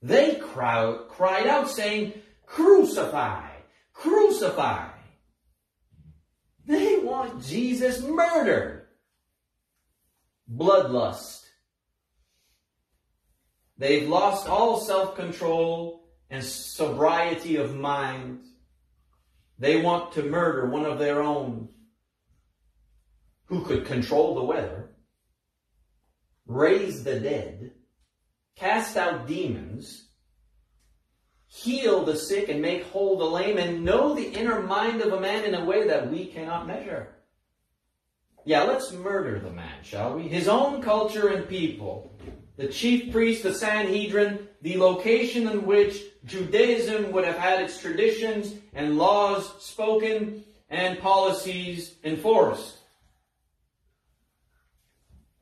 they 0.01 0.37
crowd, 0.37 1.09
cried 1.09 1.47
out 1.47 1.69
saying, 1.69 2.15
crucify, 2.47 3.49
crucify. 3.93 4.89
They 6.67 6.99
want 6.99 7.45
Jesus 7.45 8.01
murdered. 8.01 8.87
Bloodlust 10.51 11.40
They've 13.81 14.07
lost 14.07 14.47
all 14.47 14.79
self-control 14.79 16.05
and 16.29 16.45
sobriety 16.45 17.57
of 17.57 17.75
mind. 17.75 18.45
They 19.59 19.81
want 19.81 20.13
to 20.13 20.23
murder 20.23 20.69
one 20.69 20.85
of 20.85 20.99
their 20.99 21.23
own 21.23 21.71
who 23.47 23.65
could 23.65 23.87
control 23.87 24.35
the 24.35 24.45
weather, 24.45 24.91
raise 26.45 27.05
the 27.05 27.19
dead, 27.21 27.73
cast 28.55 28.99
out 28.99 29.27
demons, 29.27 30.11
heal 31.47 32.05
the 32.05 32.17
sick 32.17 32.51
and 32.51 32.61
make 32.61 32.85
whole 32.85 33.17
the 33.17 33.25
lame, 33.25 33.57
and 33.57 33.83
know 33.83 34.15
the 34.15 34.31
inner 34.31 34.61
mind 34.61 35.01
of 35.01 35.15
a 35.15 35.21
man 35.21 35.45
in 35.45 35.55
a 35.55 35.65
way 35.65 35.89
that 35.89 36.11
we 36.11 36.27
cannot 36.27 36.67
measure. 36.67 37.17
Yeah, 38.45 38.65
let's 38.65 38.93
murder 38.93 39.41
the 39.41 39.51
man, 39.51 39.83
shall 39.83 40.17
we? 40.17 40.25
His 40.25 40.49
own 40.49 40.83
culture 40.83 41.29
and 41.29 41.49
people 41.49 42.19
the 42.61 42.69
chief 42.69 43.11
priest, 43.11 43.43
the 43.43 43.55
Sanhedrin, 43.55 44.47
the 44.61 44.77
location 44.77 45.49
in 45.49 45.65
which 45.65 46.03
Judaism 46.27 47.11
would 47.11 47.25
have 47.25 47.39
had 47.39 47.63
its 47.63 47.81
traditions 47.81 48.53
and 48.75 48.99
laws 48.99 49.51
spoken 49.65 50.45
and 50.69 51.01
policies 51.01 51.95
enforced. 52.05 52.77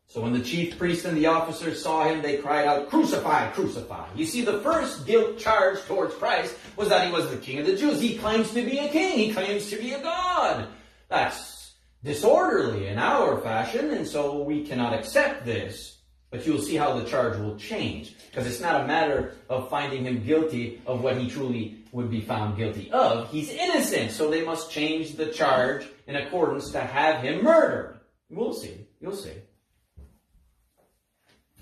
So 0.07 0.21
when 0.21 0.33
the 0.33 0.41
chief 0.41 0.79
priest 0.79 1.07
and 1.07 1.17
the 1.17 1.27
officers 1.27 1.83
saw 1.83 2.05
him, 2.05 2.23
they 2.23 2.37
cried 2.37 2.69
out, 2.69 2.89
Crucify, 2.89 3.51
crucify. 3.51 4.07
You 4.15 4.25
see, 4.25 4.43
the 4.43 4.61
first 4.61 5.05
guilt 5.05 5.39
charge 5.41 5.81
towards 5.87 6.15
Christ 6.15 6.57
was 6.77 6.89
that 6.89 7.05
he 7.05 7.13
was 7.13 7.29
the 7.31 7.37
king 7.37 7.59
of 7.59 7.67
the 7.67 7.75
Jews. 7.75 8.01
He 8.01 8.17
claims 8.17 8.53
to 8.53 8.65
be 8.65 8.79
a 8.79 8.89
king. 8.89 9.19
He 9.19 9.33
claims 9.33 9.69
to 9.71 9.77
be 9.77 9.93
a 9.93 10.01
god. 10.01 10.69
That's 11.09 11.75
disorderly 12.05 12.87
in 12.87 12.97
our 12.97 13.41
fashion, 13.41 13.91
and 13.91 14.07
so 14.07 14.41
we 14.45 14.65
cannot 14.65 14.95
accept 14.95 15.45
this. 15.45 15.98
But 16.30 16.47
you'll 16.47 16.61
see 16.61 16.76
how 16.76 16.99
the 16.99 17.08
charge 17.08 17.38
will 17.38 17.56
change. 17.56 18.14
Because 18.30 18.47
it's 18.47 18.61
not 18.61 18.82
a 18.82 18.87
matter 18.87 19.35
of 19.49 19.70
finding 19.70 20.04
him 20.04 20.25
guilty 20.25 20.82
of 20.87 21.02
what 21.02 21.16
he 21.16 21.30
truly 21.30 21.78
would 21.92 22.11
be 22.11 22.20
found 22.20 22.56
guilty 22.56 22.90
of. 22.92 23.30
He's 23.30 23.50
innocent, 23.50 24.11
so 24.11 24.30
they 24.30 24.44
must 24.44 24.70
change 24.70 25.16
the 25.16 25.26
charge 25.26 25.87
in 26.06 26.16
accordance 26.16 26.70
to 26.73 26.80
have 26.80 27.23
him 27.23 27.42
murdered. 27.42 27.99
We'll 28.28 28.52
see. 28.52 28.87
You'll 29.00 29.16
see. 29.16 29.32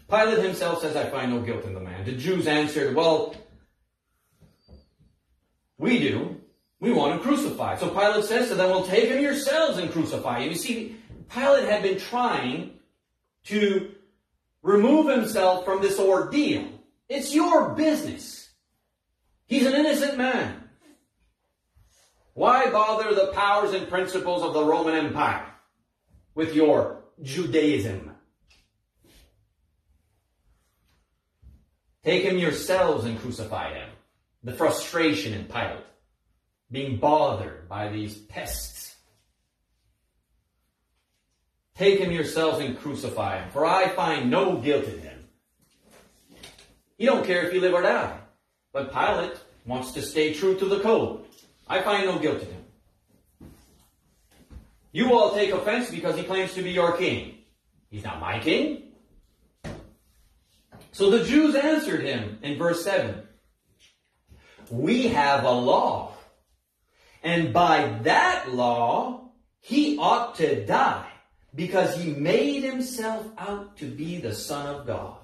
Pilate 0.08 0.44
himself 0.44 0.80
says, 0.80 0.96
I 0.96 1.08
find 1.10 1.32
no 1.32 1.40
guilt 1.40 1.64
in 1.64 1.74
the 1.74 1.80
man. 1.80 2.04
The 2.04 2.12
Jews 2.12 2.46
answered, 2.46 2.94
Well, 2.94 3.34
we 5.78 5.98
do. 5.98 6.40
We 6.78 6.92
want 6.92 7.14
him 7.14 7.20
crucified. 7.20 7.80
So 7.80 7.88
Pilate 7.90 8.24
says 8.24 8.48
to 8.48 8.54
them, 8.54 8.70
Well, 8.70 8.84
take 8.84 9.08
him 9.08 9.20
yourselves 9.20 9.78
and 9.78 9.90
crucify 9.90 10.40
him. 10.40 10.50
You 10.50 10.56
see, 10.56 10.96
Pilate 11.28 11.68
had 11.68 11.82
been 11.82 11.98
trying 11.98 12.78
to 13.44 13.95
remove 14.66 15.08
himself 15.08 15.64
from 15.64 15.80
this 15.80 15.98
ordeal. 15.98 16.66
It's 17.08 17.32
your 17.32 17.70
business. 17.70 18.50
He's 19.46 19.64
an 19.64 19.74
innocent 19.74 20.18
man. 20.18 20.64
Why 22.34 22.70
bother 22.70 23.14
the 23.14 23.32
powers 23.32 23.72
and 23.72 23.88
principles 23.88 24.42
of 24.42 24.52
the 24.52 24.64
Roman 24.64 24.94
Empire 24.94 25.46
with 26.34 26.54
your 26.54 27.04
Judaism? 27.22 28.10
Take 32.02 32.24
him 32.24 32.36
yourselves 32.36 33.04
and 33.04 33.20
crucify 33.20 33.72
him. 33.72 33.88
The 34.42 34.52
frustration 34.52 35.32
in 35.32 35.44
Pilate, 35.46 35.86
being 36.70 36.98
bothered 36.98 37.68
by 37.68 37.88
these 37.88 38.16
pests 38.16 38.95
Take 41.76 42.00
him 42.00 42.10
yourselves 42.10 42.64
and 42.64 42.78
crucify 42.78 43.42
him, 43.42 43.50
for 43.50 43.66
I 43.66 43.88
find 43.88 44.30
no 44.30 44.56
guilt 44.56 44.86
in 44.86 44.98
him. 45.00 45.28
He 46.96 47.04
don't 47.04 47.26
care 47.26 47.46
if 47.46 47.52
you 47.52 47.60
live 47.60 47.74
or 47.74 47.82
die. 47.82 48.18
But 48.72 48.92
Pilate 48.92 49.36
wants 49.66 49.92
to 49.92 50.02
stay 50.02 50.32
true 50.32 50.58
to 50.58 50.64
the 50.64 50.80
code. 50.80 51.26
I 51.68 51.82
find 51.82 52.06
no 52.06 52.18
guilt 52.18 52.40
in 52.40 52.48
him. 52.48 53.50
You 54.92 55.12
all 55.12 55.34
take 55.34 55.52
offense 55.52 55.90
because 55.90 56.16
he 56.16 56.22
claims 56.22 56.54
to 56.54 56.62
be 56.62 56.70
your 56.70 56.96
king. 56.96 57.34
He's 57.90 58.04
not 58.04 58.20
my 58.20 58.38
king. 58.38 58.92
So 60.92 61.10
the 61.10 61.24
Jews 61.24 61.54
answered 61.54 62.02
him 62.02 62.38
in 62.42 62.56
verse 62.56 62.82
7 62.82 63.22
We 64.70 65.08
have 65.08 65.44
a 65.44 65.50
law, 65.50 66.14
and 67.22 67.52
by 67.52 67.98
that 68.04 68.54
law 68.54 69.32
he 69.60 69.98
ought 69.98 70.36
to 70.36 70.64
die 70.64 71.10
because 71.56 71.96
he 71.96 72.12
made 72.12 72.62
himself 72.62 73.26
out 73.38 73.76
to 73.78 73.86
be 73.90 74.20
the 74.20 74.34
Son 74.34 74.66
of 74.66 74.86
God. 74.86 75.16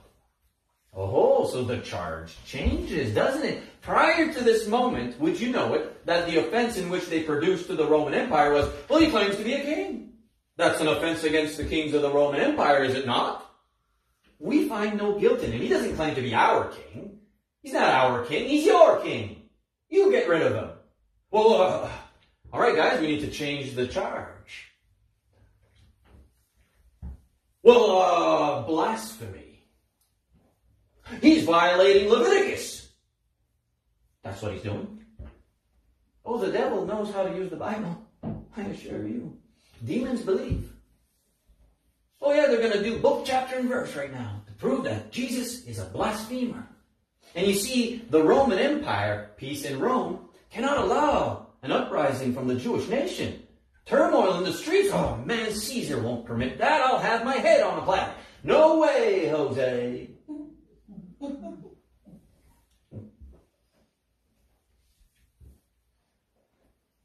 Oh, 0.95 1.47
so 1.47 1.63
the 1.63 1.79
charge 1.79 2.35
changes, 2.45 3.15
doesn't 3.15 3.45
it? 3.45 3.63
Prior 3.81 4.33
to 4.33 4.45
this 4.45 4.67
moment, 4.67 5.19
would 5.21 5.41
you 5.41 5.51
know 5.51 5.75
it, 5.75 6.05
that 6.07 6.29
the 6.29 6.39
offense 6.39 6.77
in 6.77 6.91
which 6.91 7.07
they 7.07 7.23
produced 7.23 7.67
to 7.69 7.75
the 7.75 7.87
Roman 7.87 8.15
Empire 8.15 8.53
was, 8.53 8.69
well, 8.89 9.01
he 9.01 9.11
claims 9.11 9.37
to 9.37 9.45
be 9.45 9.55
a 9.55 9.63
king. 9.63 10.13
That's 10.57 10.81
an 10.81 10.89
offense 10.89 11.25
against 11.25 11.57
the 11.57 11.65
kings 11.65 11.95
of 11.95 12.03
the 12.03 12.13
Roman 12.13 12.41
Empire, 12.41 12.85
is 12.85 12.95
it 12.95 13.07
not? 13.07 13.51
We 14.39 14.69
find 14.69 14.99
no 14.99 15.19
guilt 15.19 15.41
in 15.41 15.53
him. 15.53 15.61
He 15.61 15.69
doesn't 15.69 15.97
claim 15.97 16.15
to 16.15 16.23
be 16.23 16.35
our 16.35 16.69
king. 16.69 17.19
He's 17.63 17.73
not 17.73 17.89
our 17.89 18.25
king. 18.25 18.49
He's 18.49 18.67
your 18.67 19.01
king. 19.01 19.43
You 19.89 20.11
get 20.11 20.29
rid 20.29 20.43
of 20.43 20.55
him. 20.55 20.71
Well, 21.31 21.63
uh, 21.63 21.91
all 22.53 22.61
right, 22.61 22.77
guys, 22.77 23.01
we 23.01 23.07
need 23.07 23.21
to 23.21 23.31
change 23.31 23.75
the 23.75 23.87
charge. 23.87 24.72
Well, 27.63 27.99
uh, 27.99 28.63
blasphemy. 28.63 29.65
He's 31.21 31.45
violating 31.45 32.09
Leviticus. 32.09 32.91
That's 34.23 34.41
what 34.43 34.53
he's 34.53 34.63
doing. 34.63 35.05
Oh, 36.25 36.39
the 36.39 36.53
devil 36.53 36.87
knows 36.87 37.13
how 37.13 37.25
to 37.25 37.35
use 37.35 37.51
the 37.51 37.57
Bible. 37.57 38.01
I 38.57 38.63
assure 38.63 39.07
you. 39.07 39.37
Demons 39.85 40.23
believe. 40.23 40.73
Oh, 42.21 42.33
yeah, 42.33 42.47
they're 42.47 42.59
going 42.59 42.73
to 42.73 42.83
do 42.83 42.99
book, 42.99 43.25
chapter, 43.27 43.59
and 43.59 43.69
verse 43.69 43.97
right 43.97 44.13
now 44.13 44.43
to 44.47 44.53
prove 44.53 44.85
that 44.85 45.11
Jesus 45.11 45.65
is 45.65 45.81
a 45.81 45.85
blasphemer. 45.85 46.69
And 47.35 47.47
you 47.47 47.55
see, 47.55 48.05
the 48.11 48.23
Roman 48.23 48.59
Empire, 48.59 49.31
peace 49.37 49.65
in 49.65 49.81
Rome, 49.81 50.29
cannot 50.51 50.79
allow 50.79 51.49
an 51.63 51.73
uprising 51.73 52.33
from 52.33 52.47
the 52.47 52.55
Jewish 52.55 52.89
nation. 52.89 53.42
Turmoil 53.87 54.39
in 54.39 54.45
the 54.45 54.53
streets. 54.53 54.91
Oh 54.93 55.17
man, 55.25 55.53
Caesar 55.53 56.01
won't 56.01 56.25
permit 56.25 56.59
that. 56.59 56.83
I'll 56.83 56.99
have 56.99 57.25
my 57.25 57.37
head 57.37 57.63
on 57.63 57.79
a 57.79 57.83
platter. 57.83 58.15
No 58.45 58.79
way, 58.79 59.29
Jose. 59.29 60.09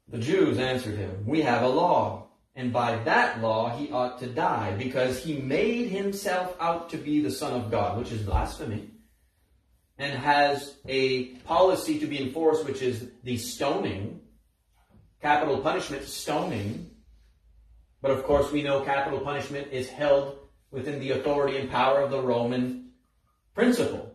the 0.08 0.18
Jews 0.18 0.58
answered 0.58 0.96
him, 0.96 1.24
We 1.26 1.42
have 1.42 1.62
a 1.62 1.68
law, 1.68 2.28
and 2.54 2.72
by 2.72 2.96
that 3.04 3.40
law 3.40 3.76
he 3.76 3.90
ought 3.90 4.18
to 4.20 4.26
die, 4.26 4.74
because 4.76 5.22
he 5.22 5.38
made 5.38 5.88
himself 5.88 6.56
out 6.60 6.90
to 6.90 6.96
be 6.96 7.20
the 7.20 7.30
Son 7.30 7.52
of 7.52 7.70
God, 7.70 7.98
which 7.98 8.12
is 8.12 8.22
blasphemy, 8.22 8.90
and 9.98 10.18
has 10.18 10.76
a 10.86 11.26
policy 11.44 11.98
to 11.98 12.06
be 12.06 12.20
enforced, 12.20 12.64
which 12.64 12.82
is 12.82 13.10
the 13.22 13.36
stoning, 13.36 14.20
capital 15.20 15.58
punishment, 15.58 16.04
stoning. 16.04 16.90
But 18.00 18.12
of 18.12 18.24
course, 18.24 18.52
we 18.52 18.62
know 18.62 18.80
capital 18.84 19.20
punishment 19.20 19.68
is 19.72 19.88
held 19.88 20.38
within 20.70 21.00
the 21.00 21.12
authority 21.12 21.56
and 21.56 21.70
power 21.70 22.00
of 22.00 22.10
the 22.10 22.20
Roman 22.20 22.90
principle. 23.54 24.14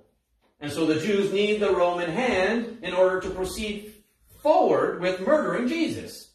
And 0.59 0.71
so 0.71 0.85
the 0.85 0.99
Jews 0.99 1.33
need 1.33 1.59
the 1.59 1.75
Roman 1.75 2.09
hand 2.09 2.79
in 2.83 2.93
order 2.93 3.19
to 3.21 3.29
proceed 3.29 3.93
forward 4.41 5.01
with 5.01 5.25
murdering 5.25 5.67
Jesus. 5.67 6.31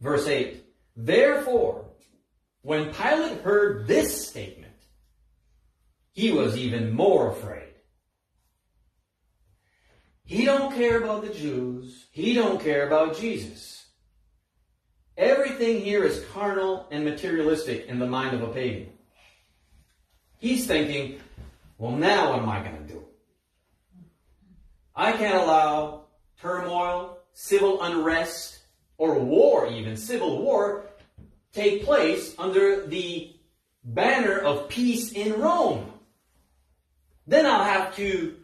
Verse 0.00 0.26
8 0.26 0.64
Therefore, 0.96 1.86
when 2.62 2.92
Pilate 2.94 3.40
heard 3.40 3.86
this 3.86 4.26
statement, 4.26 4.72
he 6.12 6.30
was 6.30 6.56
even 6.56 6.92
more 6.92 7.30
afraid. 7.30 7.71
He 10.32 10.46
don't 10.46 10.74
care 10.74 10.96
about 10.96 11.20
the 11.20 11.28
Jews. 11.28 12.06
He 12.10 12.32
don't 12.32 12.58
care 12.58 12.86
about 12.86 13.18
Jesus. 13.18 13.84
Everything 15.14 15.82
here 15.82 16.04
is 16.04 16.24
carnal 16.32 16.88
and 16.90 17.04
materialistic 17.04 17.84
in 17.84 17.98
the 17.98 18.06
mind 18.06 18.34
of 18.34 18.40
a 18.40 18.50
pagan. 18.50 18.88
He's 20.38 20.64
thinking, 20.66 21.20
well, 21.76 21.90
now 21.90 22.30
what 22.30 22.38
am 22.38 22.48
I 22.48 22.60
going 22.60 22.78
to 22.78 22.94
do? 22.94 23.04
I 24.96 25.12
can't 25.12 25.36
allow 25.36 26.06
turmoil, 26.40 27.18
civil 27.34 27.82
unrest, 27.82 28.58
or 28.96 29.18
war 29.18 29.66
even, 29.66 29.98
civil 29.98 30.42
war, 30.42 30.86
take 31.52 31.84
place 31.84 32.34
under 32.38 32.86
the 32.86 33.36
banner 33.84 34.38
of 34.38 34.70
peace 34.70 35.12
in 35.12 35.38
Rome. 35.38 35.92
Then 37.26 37.44
I'll 37.44 37.64
have 37.64 37.94
to 37.96 38.34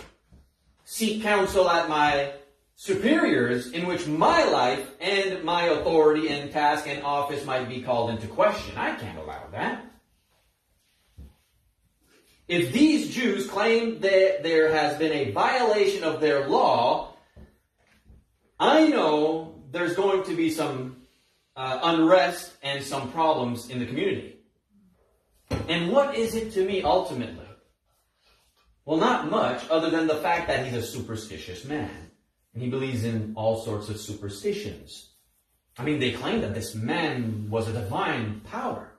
seek 0.90 1.22
counsel 1.22 1.68
at 1.68 1.86
my 1.86 2.32
superiors 2.74 3.72
in 3.72 3.86
which 3.86 4.06
my 4.06 4.42
life 4.44 4.90
and 5.02 5.44
my 5.44 5.64
authority 5.64 6.30
and 6.30 6.50
task 6.50 6.88
and 6.88 7.02
office 7.02 7.44
might 7.44 7.68
be 7.68 7.82
called 7.82 8.08
into 8.08 8.26
question. 8.26 8.74
I 8.78 8.94
can't 8.94 9.18
allow 9.18 9.48
that. 9.52 9.84
If 12.48 12.72
these 12.72 13.14
Jews 13.14 13.46
claim 13.46 14.00
that 14.00 14.42
there 14.42 14.72
has 14.72 14.96
been 14.96 15.12
a 15.12 15.30
violation 15.30 16.04
of 16.04 16.22
their 16.22 16.48
law, 16.48 17.12
I 18.58 18.86
know 18.86 19.62
there's 19.70 19.94
going 19.94 20.24
to 20.24 20.34
be 20.34 20.50
some 20.50 21.02
uh, 21.54 21.80
unrest 21.82 22.54
and 22.62 22.82
some 22.82 23.12
problems 23.12 23.68
in 23.68 23.78
the 23.78 23.84
community. 23.84 24.38
And 25.68 25.92
what 25.92 26.16
is 26.16 26.34
it 26.34 26.54
to 26.54 26.64
me 26.64 26.82
ultimately? 26.82 27.47
Well, 28.88 28.96
not 28.96 29.30
much 29.30 29.68
other 29.68 29.90
than 29.90 30.06
the 30.06 30.14
fact 30.14 30.48
that 30.48 30.64
he's 30.64 30.74
a 30.74 30.82
superstitious 30.82 31.66
man. 31.66 32.10
And 32.54 32.62
he 32.62 32.70
believes 32.70 33.04
in 33.04 33.34
all 33.36 33.62
sorts 33.62 33.90
of 33.90 34.00
superstitions. 34.00 35.10
I 35.76 35.84
mean, 35.84 36.00
they 36.00 36.12
claim 36.12 36.40
that 36.40 36.54
this 36.54 36.74
man 36.74 37.48
was 37.50 37.68
a 37.68 37.74
divine 37.74 38.40
power 38.50 38.92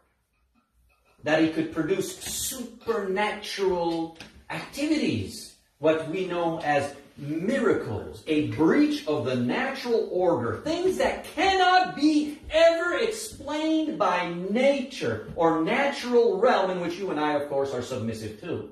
that 1.24 1.42
he 1.42 1.50
could 1.50 1.74
produce 1.74 2.20
supernatural 2.20 4.20
activities, 4.51 5.55
what 5.79 6.07
we 6.07 6.27
know 6.27 6.61
as 6.61 6.94
miracles, 7.18 8.24
a 8.27 8.50
breach 8.50 9.07
of 9.07 9.25
the 9.25 9.37
natural 9.37 10.07
order, 10.11 10.57
things 10.57 10.98
that 10.98 11.24
cannot 11.24 11.96
be 11.96 12.37
ever 12.51 13.00
explained 13.00 13.98
by 13.98 14.31
nature 14.51 15.31
or 15.35 15.63
natural 15.63 16.37
realm 16.37 16.70
in 16.70 16.79
which 16.79 17.00
you 17.00 17.09
and 17.09 17.20
I, 17.20 17.33
of 17.33 17.50
course, 17.50 17.74
are 17.74 17.81
submissive 17.81 18.40
to. 18.42 18.70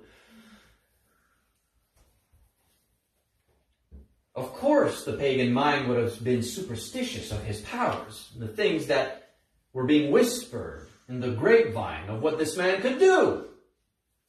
Of 4.37 4.53
course, 4.53 5.03
the 5.03 5.13
pagan 5.13 5.51
mind 5.51 5.87
would 5.87 5.97
have 5.97 6.23
been 6.23 6.43
superstitious 6.43 7.31
of 7.31 7.43
his 7.43 7.61
powers, 7.61 8.29
the 8.37 8.47
things 8.47 8.85
that 8.85 9.31
were 9.73 9.85
being 9.85 10.11
whispered 10.11 10.87
in 11.09 11.19
the 11.19 11.31
grapevine 11.31 12.07
of 12.07 12.21
what 12.21 12.37
this 12.37 12.55
man 12.55 12.79
could 12.79 12.99
do. 12.99 13.45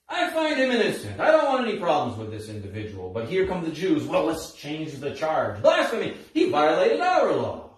I 0.09 0.31
find 0.31 0.59
him 0.59 0.71
innocent. 0.71 1.21
I 1.21 1.31
don't 1.31 1.44
want 1.44 1.68
any 1.68 1.79
problems 1.79 2.18
with 2.18 2.31
this 2.31 2.49
individual. 2.49 3.11
But 3.11 3.29
here 3.29 3.47
come 3.47 3.62
the 3.62 3.71
Jews. 3.71 4.05
Well, 4.05 4.25
let's 4.25 4.55
change 4.55 4.94
the 4.94 5.14
charge. 5.14 5.61
Blasphemy. 5.61 6.16
He 6.33 6.49
violated 6.49 7.01
our 7.01 7.35
law. 7.35 7.71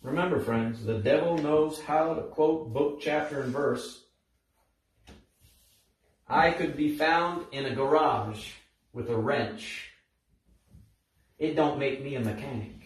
Remember, 0.00 0.40
friends, 0.40 0.82
the 0.82 0.98
devil 0.98 1.36
knows 1.36 1.78
how 1.78 2.14
to 2.14 2.22
quote 2.22 2.72
book, 2.72 3.02
chapter, 3.02 3.42
and 3.42 3.52
verse. 3.52 4.04
I 6.26 6.52
could 6.52 6.74
be 6.74 6.96
found 6.96 7.44
in 7.52 7.66
a 7.66 7.74
garage 7.74 8.52
with 8.92 9.08
a 9.08 9.16
wrench. 9.16 9.90
It 11.38 11.56
don't 11.56 11.78
make 11.78 12.02
me 12.02 12.14
a 12.16 12.20
mechanic. 12.20 12.82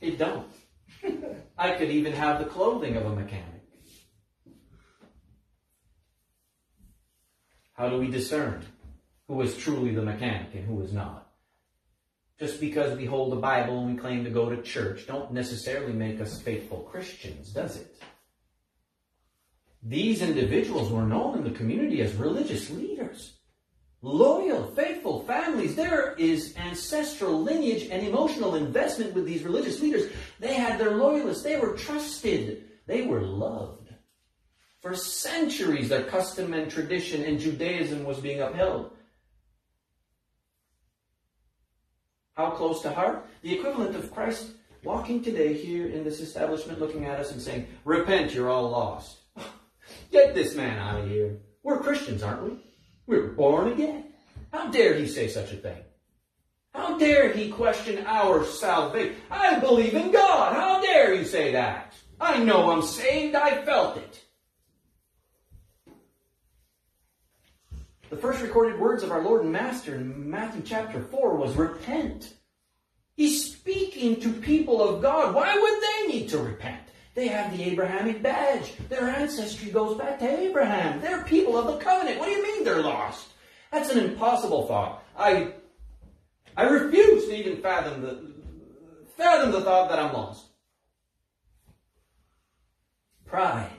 It 0.00 0.18
don't. 0.18 0.46
I 1.58 1.70
could 1.72 1.90
even 1.90 2.12
have 2.12 2.38
the 2.38 2.44
clothing 2.44 2.96
of 2.96 3.06
a 3.06 3.14
mechanic. 3.14 3.62
How 7.72 7.88
do 7.88 7.98
we 7.98 8.08
discern 8.08 8.64
who 9.28 9.40
is 9.42 9.56
truly 9.56 9.94
the 9.94 10.02
mechanic 10.02 10.54
and 10.54 10.64
who 10.66 10.80
is 10.82 10.92
not? 10.92 11.28
Just 12.38 12.60
because 12.60 12.96
we 12.96 13.06
hold 13.06 13.32
the 13.32 13.36
Bible 13.36 13.80
and 13.80 13.94
we 13.94 14.00
claim 14.00 14.24
to 14.24 14.30
go 14.30 14.50
to 14.50 14.62
church 14.62 15.06
don't 15.06 15.32
necessarily 15.32 15.92
make 15.92 16.20
us 16.20 16.40
faithful 16.40 16.80
Christians, 16.80 17.50
does 17.50 17.76
it? 17.76 18.00
These 19.88 20.20
individuals 20.20 20.90
were 20.90 21.06
known 21.06 21.38
in 21.38 21.44
the 21.44 21.56
community 21.56 22.02
as 22.02 22.14
religious 22.14 22.70
leaders 22.70 23.36
loyal, 24.02 24.66
faithful 24.74 25.22
families. 25.22 25.74
There 25.74 26.14
is 26.16 26.54
ancestral 26.56 27.42
lineage 27.42 27.88
and 27.90 28.06
emotional 28.06 28.54
investment 28.54 29.14
with 29.14 29.26
these 29.26 29.42
religious 29.42 29.80
leaders. 29.80 30.10
They 30.38 30.54
had 30.54 30.78
their 30.78 30.92
loyalists. 30.92 31.42
They 31.42 31.58
were 31.58 31.76
trusted. 31.76 32.64
They 32.86 33.02
were 33.02 33.22
loved. 33.22 33.88
For 34.80 34.94
centuries, 34.94 35.88
their 35.88 36.04
custom 36.04 36.54
and 36.54 36.70
tradition 36.70 37.24
in 37.24 37.38
Judaism 37.38 38.04
was 38.04 38.20
being 38.20 38.40
upheld. 38.40 38.92
How 42.34 42.50
close 42.50 42.82
to 42.82 42.92
heart? 42.92 43.26
The 43.42 43.58
equivalent 43.58 43.96
of 43.96 44.12
Christ 44.12 44.50
walking 44.84 45.22
today 45.22 45.54
here 45.54 45.88
in 45.88 46.04
this 46.04 46.20
establishment 46.20 46.78
looking 46.78 47.06
at 47.06 47.18
us 47.18 47.32
and 47.32 47.42
saying, 47.42 47.66
Repent, 47.84 48.34
you're 48.34 48.50
all 48.50 48.70
lost. 48.70 49.16
Get 50.10 50.34
this 50.34 50.54
man 50.54 50.78
out 50.78 51.00
of 51.00 51.08
here. 51.08 51.38
We're 51.62 51.80
Christians, 51.80 52.22
aren't 52.22 52.44
we? 52.44 52.58
We 53.06 53.18
were 53.18 53.28
born 53.28 53.72
again. 53.72 54.04
How 54.52 54.70
dare 54.70 54.94
he 54.94 55.06
say 55.06 55.28
such 55.28 55.52
a 55.52 55.56
thing? 55.56 55.82
How 56.74 56.98
dare 56.98 57.32
he 57.32 57.50
question 57.50 58.04
our 58.06 58.44
salvation? 58.44 59.16
I 59.30 59.58
believe 59.58 59.94
in 59.94 60.12
God. 60.12 60.54
How 60.54 60.80
dare 60.80 61.14
you 61.14 61.24
say 61.24 61.52
that? 61.52 61.94
I 62.20 62.42
know 62.42 62.70
I'm 62.70 62.82
saved. 62.82 63.34
I 63.34 63.62
felt 63.64 63.96
it. 63.96 64.22
The 68.08 68.16
first 68.16 68.40
recorded 68.40 68.78
words 68.78 69.02
of 69.02 69.10
our 69.10 69.22
Lord 69.22 69.42
and 69.42 69.52
Master 69.52 69.96
in 69.96 70.30
Matthew 70.30 70.62
chapter 70.64 71.02
4 71.02 71.36
was 71.36 71.56
repent. 71.56 72.34
He's 73.16 73.52
speaking 73.52 74.20
to 74.20 74.32
people 74.32 74.86
of 74.86 75.02
God. 75.02 75.34
Why 75.34 75.58
would 75.58 75.82
they 75.82 76.14
need 76.14 76.28
to 76.28 76.38
repent? 76.38 76.85
They 77.16 77.28
have 77.28 77.56
the 77.56 77.64
Abrahamic 77.64 78.22
badge. 78.22 78.74
Their 78.90 79.08
ancestry 79.08 79.70
goes 79.70 79.96
back 79.96 80.18
to 80.18 80.38
Abraham. 80.38 81.00
They're 81.00 81.24
people 81.24 81.56
of 81.56 81.66
the 81.66 81.82
covenant. 81.82 82.18
What 82.20 82.26
do 82.26 82.32
you 82.32 82.42
mean 82.42 82.62
they're 82.62 82.82
lost? 82.82 83.28
That's 83.72 83.90
an 83.90 84.04
impossible 84.04 84.66
thought. 84.66 85.02
I 85.16 85.54
I 86.58 86.64
refuse 86.64 87.24
to 87.24 87.34
even 87.34 87.62
fathom 87.62 88.02
the 88.02 88.34
fathom 89.16 89.50
the 89.50 89.62
thought 89.62 89.88
that 89.88 89.98
I'm 89.98 90.12
lost. 90.12 90.44
Pride. 93.24 93.70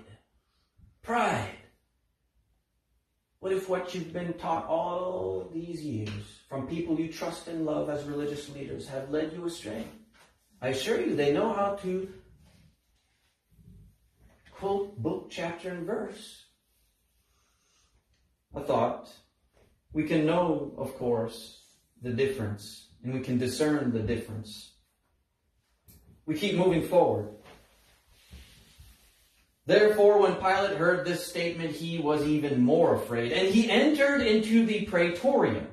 Pride. 1.03 1.51
What 3.39 3.53
if 3.53 3.69
what 3.69 3.93
you've 3.93 4.11
been 4.11 4.33
taught 4.33 4.65
all 4.65 5.47
these 5.53 5.83
years 5.83 6.41
from 6.49 6.65
people 6.65 6.99
you 6.99 7.13
trust 7.13 7.47
and 7.47 7.67
love 7.67 7.87
as 7.87 8.03
religious 8.05 8.49
leaders 8.49 8.87
have 8.87 9.11
led 9.11 9.31
you 9.31 9.45
astray? 9.45 9.85
I 10.59 10.69
assure 10.69 10.99
you, 10.99 11.15
they 11.15 11.31
know 11.31 11.53
how 11.53 11.75
to 11.83 12.11
quote 14.59 14.97
book, 14.97 15.27
chapter, 15.29 15.69
and 15.69 15.85
verse. 15.85 16.45
A 18.55 18.61
thought. 18.61 19.13
We 19.93 20.03
can 20.03 20.25
know, 20.25 20.73
of 20.77 20.95
course, 20.95 21.63
the 22.01 22.11
difference, 22.11 22.89
and 23.03 23.13
we 23.13 23.21
can 23.21 23.37
discern 23.37 23.91
the 23.91 23.99
difference. 23.99 24.73
We 26.25 26.35
keep 26.35 26.55
moving 26.55 26.83
forward. 26.87 27.29
Therefore, 29.65 30.19
when 30.21 30.35
Pilate 30.35 30.77
heard 30.77 31.05
this 31.05 31.27
statement, 31.27 31.71
he 31.71 31.99
was 31.99 32.25
even 32.25 32.61
more 32.61 32.95
afraid, 32.95 33.31
and 33.31 33.47
he 33.47 33.69
entered 33.69 34.21
into 34.21 34.65
the 34.65 34.85
praetorium, 34.85 35.67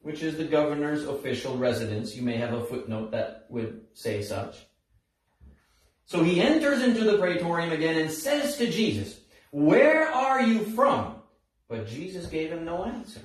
which 0.00 0.22
is 0.22 0.36
the 0.36 0.44
governor's 0.44 1.04
official 1.04 1.56
residence. 1.56 2.14
You 2.14 2.22
may 2.22 2.36
have 2.36 2.52
a 2.52 2.64
footnote 2.64 3.12
that 3.12 3.46
would 3.48 3.82
say 3.94 4.22
such. 4.22 4.56
So 6.10 6.24
he 6.24 6.40
enters 6.40 6.82
into 6.82 7.04
the 7.04 7.18
praetorium 7.18 7.70
again 7.70 7.96
and 7.96 8.10
says 8.10 8.56
to 8.56 8.68
Jesus, 8.68 9.20
Where 9.52 10.10
are 10.10 10.42
you 10.42 10.64
from? 10.64 11.14
But 11.68 11.86
Jesus 11.86 12.26
gave 12.26 12.50
him 12.50 12.64
no 12.64 12.84
answer. 12.84 13.20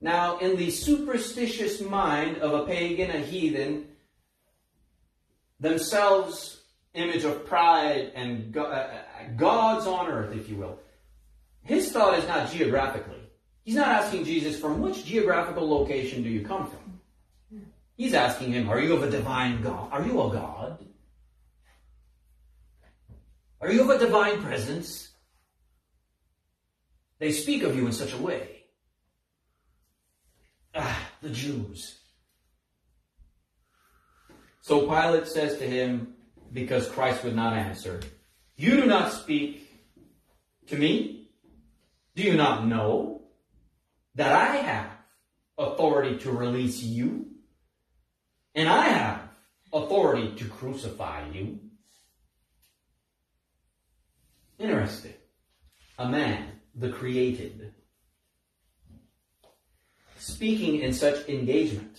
Now, 0.00 0.38
in 0.38 0.56
the 0.56 0.70
superstitious 0.70 1.80
mind 1.80 2.36
of 2.38 2.54
a 2.54 2.66
pagan, 2.66 3.10
a 3.10 3.18
heathen, 3.18 3.88
themselves 5.58 6.60
image 6.94 7.24
of 7.24 7.46
pride 7.46 8.12
and 8.14 8.56
uh, 8.56 8.60
uh, 8.60 8.88
gods 9.36 9.88
on 9.88 10.06
earth, 10.06 10.36
if 10.36 10.48
you 10.48 10.54
will, 10.54 10.78
his 11.62 11.90
thought 11.90 12.16
is 12.16 12.28
not 12.28 12.48
geographically. 12.52 13.28
He's 13.64 13.74
not 13.74 13.88
asking 13.88 14.24
Jesus, 14.24 14.56
from 14.56 14.80
which 14.80 15.04
geographical 15.04 15.68
location 15.68 16.22
do 16.22 16.28
you 16.28 16.46
come 16.46 16.70
from? 16.70 17.00
He's 17.96 18.14
asking 18.14 18.52
him, 18.52 18.68
are 18.68 18.80
you 18.80 18.94
of 18.94 19.02
a 19.02 19.10
divine 19.10 19.62
God? 19.62 19.88
Are 19.90 20.06
you 20.06 20.22
a 20.22 20.30
God? 20.30 20.78
Are 23.62 23.70
you 23.70 23.82
of 23.82 23.90
a 23.90 23.98
divine 23.98 24.42
presence? 24.42 25.08
They 27.20 27.30
speak 27.30 27.62
of 27.62 27.76
you 27.76 27.86
in 27.86 27.92
such 27.92 28.12
a 28.12 28.18
way. 28.18 28.64
Ah, 30.74 31.10
the 31.20 31.30
Jews. 31.30 32.00
So 34.62 34.88
Pilate 34.88 35.28
says 35.28 35.58
to 35.58 35.64
him, 35.64 36.14
because 36.52 36.88
Christ 36.88 37.22
would 37.22 37.36
not 37.36 37.56
answer, 37.56 38.00
You 38.56 38.76
do 38.76 38.86
not 38.86 39.12
speak 39.12 39.70
to 40.66 40.76
me? 40.76 41.30
Do 42.16 42.24
you 42.24 42.36
not 42.36 42.66
know 42.66 43.22
that 44.16 44.32
I 44.32 44.56
have 44.56 44.90
authority 45.56 46.18
to 46.18 46.32
release 46.32 46.82
you? 46.82 47.28
And 48.56 48.68
I 48.68 48.88
have 48.88 49.20
authority 49.72 50.34
to 50.36 50.44
crucify 50.46 51.28
you? 51.32 51.60
Interesting. 54.62 55.14
A 55.98 56.08
man, 56.08 56.52
the 56.76 56.90
created, 56.90 57.74
speaking 60.18 60.80
in 60.80 60.92
such 60.92 61.28
engagement 61.28 61.98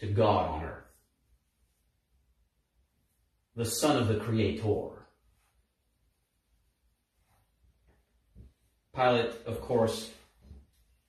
to 0.00 0.08
God 0.08 0.50
on 0.50 0.64
earth, 0.64 0.84
the 3.54 3.64
Son 3.64 3.96
of 3.96 4.08
the 4.08 4.16
Creator. 4.16 5.06
Pilate, 8.92 9.32
of 9.46 9.60
course, 9.60 10.10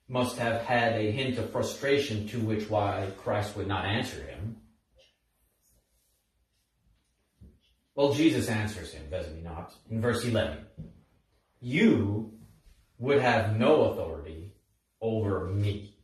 must 0.06 0.38
have 0.38 0.62
had 0.62 0.92
a 0.92 1.10
hint 1.10 1.38
of 1.38 1.50
frustration 1.50 2.28
to 2.28 2.38
which 2.38 2.70
why 2.70 3.08
Christ 3.18 3.56
would 3.56 3.66
not 3.66 3.86
answer 3.86 4.22
him. 4.22 4.61
Well, 7.94 8.14
Jesus 8.14 8.48
answers 8.48 8.92
him, 8.92 9.10
doesn't 9.10 9.36
he 9.36 9.42
not? 9.42 9.74
In 9.90 10.00
verse 10.00 10.24
11. 10.24 10.58
You 11.60 12.32
would 12.98 13.20
have 13.20 13.56
no 13.56 13.84
authority 13.84 14.52
over 15.00 15.46
me 15.46 15.96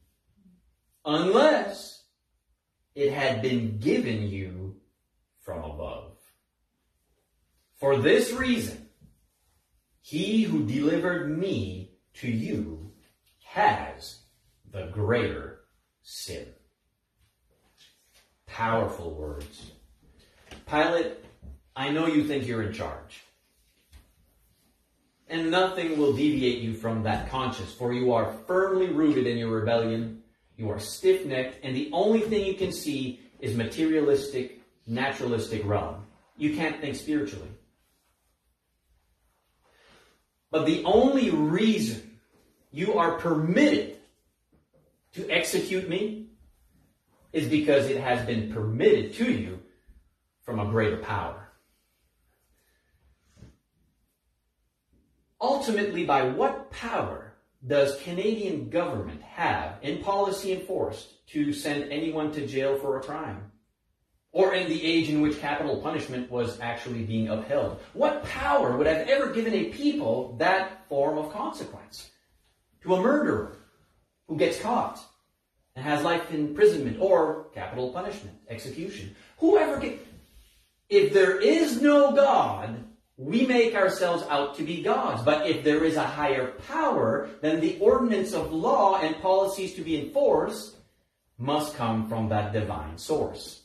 unless 1.04 2.02
it 2.94 3.12
had 3.12 3.40
been 3.40 3.78
given 3.78 4.28
you 4.28 4.76
from 5.40 5.62
above. 5.64 6.18
For 7.76 7.96
this 7.96 8.32
reason, 8.32 8.88
he 10.00 10.42
who 10.42 10.66
delivered 10.66 11.38
me 11.38 11.92
to 12.14 12.28
you 12.28 12.92
has 13.44 14.20
the 14.70 14.86
greater 14.86 15.60
sin. 16.02 16.48
Powerful 18.46 19.14
words. 19.14 19.72
Pilate 20.66 21.24
I 21.78 21.90
know 21.90 22.08
you 22.08 22.24
think 22.24 22.44
you're 22.44 22.64
in 22.64 22.72
charge. 22.72 23.22
And 25.28 25.48
nothing 25.48 25.96
will 25.96 26.12
deviate 26.12 26.58
you 26.58 26.74
from 26.74 27.04
that 27.04 27.30
conscience, 27.30 27.72
for 27.72 27.92
you 27.92 28.12
are 28.12 28.32
firmly 28.48 28.88
rooted 28.88 29.28
in 29.28 29.38
your 29.38 29.50
rebellion. 29.50 30.24
You 30.56 30.70
are 30.70 30.80
stiff 30.80 31.24
necked, 31.24 31.64
and 31.64 31.76
the 31.76 31.88
only 31.92 32.22
thing 32.22 32.44
you 32.44 32.54
can 32.54 32.72
see 32.72 33.20
is 33.38 33.54
materialistic, 33.54 34.60
naturalistic 34.88 35.64
realm. 35.64 36.04
You 36.36 36.56
can't 36.56 36.80
think 36.80 36.96
spiritually. 36.96 37.50
But 40.50 40.66
the 40.66 40.82
only 40.84 41.30
reason 41.30 42.18
you 42.72 42.94
are 42.94 43.18
permitted 43.18 43.98
to 45.12 45.30
execute 45.30 45.88
me 45.88 46.26
is 47.32 47.46
because 47.46 47.86
it 47.86 48.00
has 48.00 48.26
been 48.26 48.52
permitted 48.52 49.14
to 49.14 49.30
you 49.30 49.60
from 50.42 50.58
a 50.58 50.64
greater 50.64 50.96
power. 50.96 51.47
Ultimately, 55.40 56.04
by 56.04 56.24
what 56.24 56.70
power 56.70 57.34
does 57.66 58.00
Canadian 58.02 58.70
government 58.70 59.22
have 59.22 59.78
in 59.82 60.02
policy 60.02 60.52
enforced 60.52 61.26
to 61.28 61.52
send 61.52 61.92
anyone 61.92 62.32
to 62.32 62.46
jail 62.46 62.78
for 62.78 62.98
a 62.98 63.02
crime? 63.02 63.50
Or 64.32 64.54
in 64.54 64.68
the 64.68 64.84
age 64.84 65.08
in 65.08 65.20
which 65.20 65.40
capital 65.40 65.80
punishment 65.80 66.30
was 66.30 66.60
actually 66.60 67.04
being 67.04 67.28
upheld? 67.28 67.80
What 67.92 68.24
power 68.24 68.76
would 68.76 68.86
have 68.86 69.08
ever 69.08 69.32
given 69.32 69.54
a 69.54 69.70
people 69.70 70.36
that 70.38 70.86
form 70.88 71.18
of 71.18 71.32
consequence? 71.32 72.10
To 72.82 72.94
a 72.94 73.02
murderer 73.02 73.56
who 74.28 74.36
gets 74.36 74.60
caught 74.60 75.00
and 75.74 75.84
has 75.84 76.02
life 76.02 76.32
imprisonment 76.32 76.98
or 77.00 77.46
capital 77.54 77.92
punishment, 77.92 78.36
execution. 78.48 79.14
Whoever 79.38 79.80
can, 79.80 79.98
if 80.88 81.12
there 81.12 81.40
is 81.40 81.80
no 81.80 82.12
God, 82.12 82.84
we 83.18 83.44
make 83.46 83.74
ourselves 83.74 84.22
out 84.30 84.56
to 84.56 84.62
be 84.62 84.80
gods. 84.80 85.22
But 85.24 85.50
if 85.50 85.64
there 85.64 85.82
is 85.82 85.96
a 85.96 86.04
higher 86.04 86.52
power, 86.68 87.28
then 87.42 87.60
the 87.60 87.76
ordinance 87.80 88.32
of 88.32 88.52
law 88.52 89.00
and 89.00 89.20
policies 89.20 89.74
to 89.74 89.82
be 89.82 90.00
enforced 90.00 90.76
must 91.36 91.74
come 91.74 92.08
from 92.08 92.28
that 92.28 92.52
divine 92.52 92.96
source. 92.96 93.62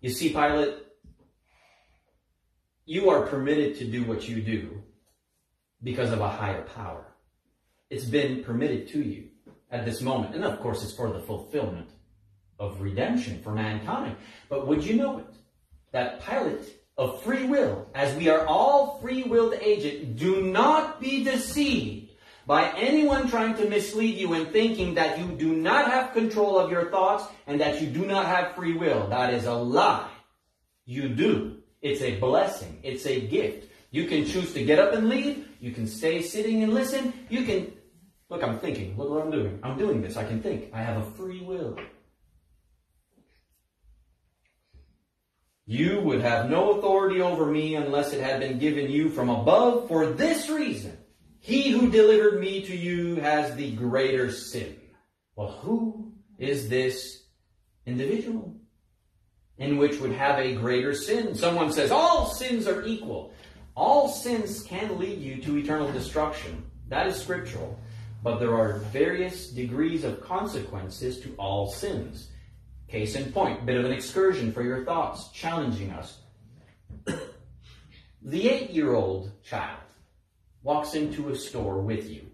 You 0.00 0.10
see, 0.10 0.30
Pilate, 0.30 0.76
you 2.84 3.10
are 3.10 3.26
permitted 3.26 3.76
to 3.78 3.86
do 3.86 4.04
what 4.04 4.28
you 4.28 4.40
do 4.40 4.82
because 5.82 6.12
of 6.12 6.20
a 6.20 6.28
higher 6.28 6.62
power. 6.62 7.12
It's 7.90 8.04
been 8.04 8.44
permitted 8.44 8.88
to 8.90 9.02
you 9.02 9.30
at 9.68 9.84
this 9.84 10.00
moment. 10.00 10.36
And 10.36 10.44
of 10.44 10.60
course, 10.60 10.84
it's 10.84 10.94
for 10.94 11.12
the 11.12 11.20
fulfillment 11.20 11.90
of 12.60 12.80
redemption 12.80 13.42
for 13.42 13.52
mankind. 13.52 14.16
But 14.48 14.68
would 14.68 14.84
you 14.84 14.94
know 14.94 15.18
it? 15.18 15.34
That 15.90 16.24
Pilate 16.24 16.81
of 16.98 17.22
free 17.22 17.46
will, 17.46 17.88
as 17.94 18.14
we 18.16 18.28
are 18.28 18.46
all 18.46 18.98
free 19.00 19.22
willed 19.22 19.54
agents, 19.54 20.20
do 20.20 20.42
not 20.42 21.00
be 21.00 21.24
deceived 21.24 22.10
by 22.46 22.70
anyone 22.76 23.28
trying 23.28 23.54
to 23.56 23.68
mislead 23.68 24.18
you 24.18 24.34
in 24.34 24.46
thinking 24.46 24.94
that 24.94 25.18
you 25.18 25.26
do 25.36 25.54
not 25.54 25.90
have 25.90 26.12
control 26.12 26.58
of 26.58 26.70
your 26.70 26.90
thoughts 26.90 27.24
and 27.46 27.60
that 27.60 27.80
you 27.80 27.86
do 27.86 28.04
not 28.04 28.26
have 28.26 28.54
free 28.54 28.74
will. 28.74 29.08
That 29.08 29.32
is 29.32 29.46
a 29.46 29.54
lie. 29.54 30.10
You 30.84 31.08
do. 31.08 31.58
It's 31.80 32.02
a 32.02 32.18
blessing. 32.18 32.80
It's 32.82 33.06
a 33.06 33.20
gift. 33.20 33.70
You 33.90 34.06
can 34.06 34.24
choose 34.26 34.52
to 34.54 34.64
get 34.64 34.78
up 34.78 34.92
and 34.92 35.08
leave. 35.08 35.48
You 35.60 35.70
can 35.72 35.86
stay 35.86 36.22
sitting 36.22 36.62
and 36.62 36.74
listen. 36.74 37.12
You 37.28 37.44
can, 37.44 37.72
look, 38.28 38.42
I'm 38.42 38.58
thinking. 38.58 38.96
Look 38.96 39.10
what 39.10 39.22
I'm 39.22 39.30
doing. 39.30 39.58
I'm 39.62 39.78
doing 39.78 40.02
this. 40.02 40.16
I 40.16 40.24
can 40.24 40.42
think. 40.42 40.70
I 40.72 40.82
have 40.82 41.02
a 41.02 41.10
free 41.12 41.40
will. 41.40 41.76
You 45.66 46.00
would 46.00 46.20
have 46.22 46.50
no 46.50 46.72
authority 46.72 47.20
over 47.20 47.46
me 47.46 47.76
unless 47.76 48.12
it 48.12 48.20
had 48.20 48.40
been 48.40 48.58
given 48.58 48.90
you 48.90 49.08
from 49.08 49.28
above. 49.28 49.88
For 49.88 50.06
this 50.06 50.48
reason, 50.48 50.98
he 51.38 51.70
who 51.70 51.90
delivered 51.90 52.40
me 52.40 52.62
to 52.62 52.76
you 52.76 53.16
has 53.16 53.54
the 53.54 53.72
greater 53.72 54.32
sin. 54.32 54.76
Well, 55.36 55.52
who 55.52 56.12
is 56.38 56.68
this 56.68 57.24
individual? 57.86 58.56
In 59.58 59.76
which 59.76 60.00
would 60.00 60.12
have 60.12 60.38
a 60.38 60.56
greater 60.56 60.94
sin. 60.94 61.34
Someone 61.36 61.72
says, 61.72 61.92
all 61.92 62.26
sins 62.26 62.66
are 62.66 62.84
equal. 62.84 63.32
All 63.76 64.08
sins 64.08 64.62
can 64.64 64.98
lead 64.98 65.20
you 65.20 65.40
to 65.42 65.56
eternal 65.56 65.90
destruction. 65.92 66.64
That 66.88 67.06
is 67.06 67.16
scriptural. 67.16 67.78
But 68.22 68.38
there 68.38 68.54
are 68.54 68.78
various 68.92 69.48
degrees 69.48 70.04
of 70.04 70.20
consequences 70.20 71.20
to 71.20 71.34
all 71.38 71.70
sins. 71.70 72.28
Case 72.92 73.14
in 73.14 73.32
point, 73.32 73.64
bit 73.64 73.78
of 73.78 73.86
an 73.86 73.92
excursion 73.92 74.52
for 74.52 74.62
your 74.62 74.84
thoughts, 74.84 75.28
challenging 75.28 75.92
us. 75.92 76.18
the 78.22 78.50
eight 78.50 78.68
year 78.68 78.92
old 78.92 79.32
child 79.42 79.80
walks 80.62 80.92
into 80.92 81.30
a 81.30 81.34
store 81.34 81.80
with 81.80 82.10
you. 82.10 82.26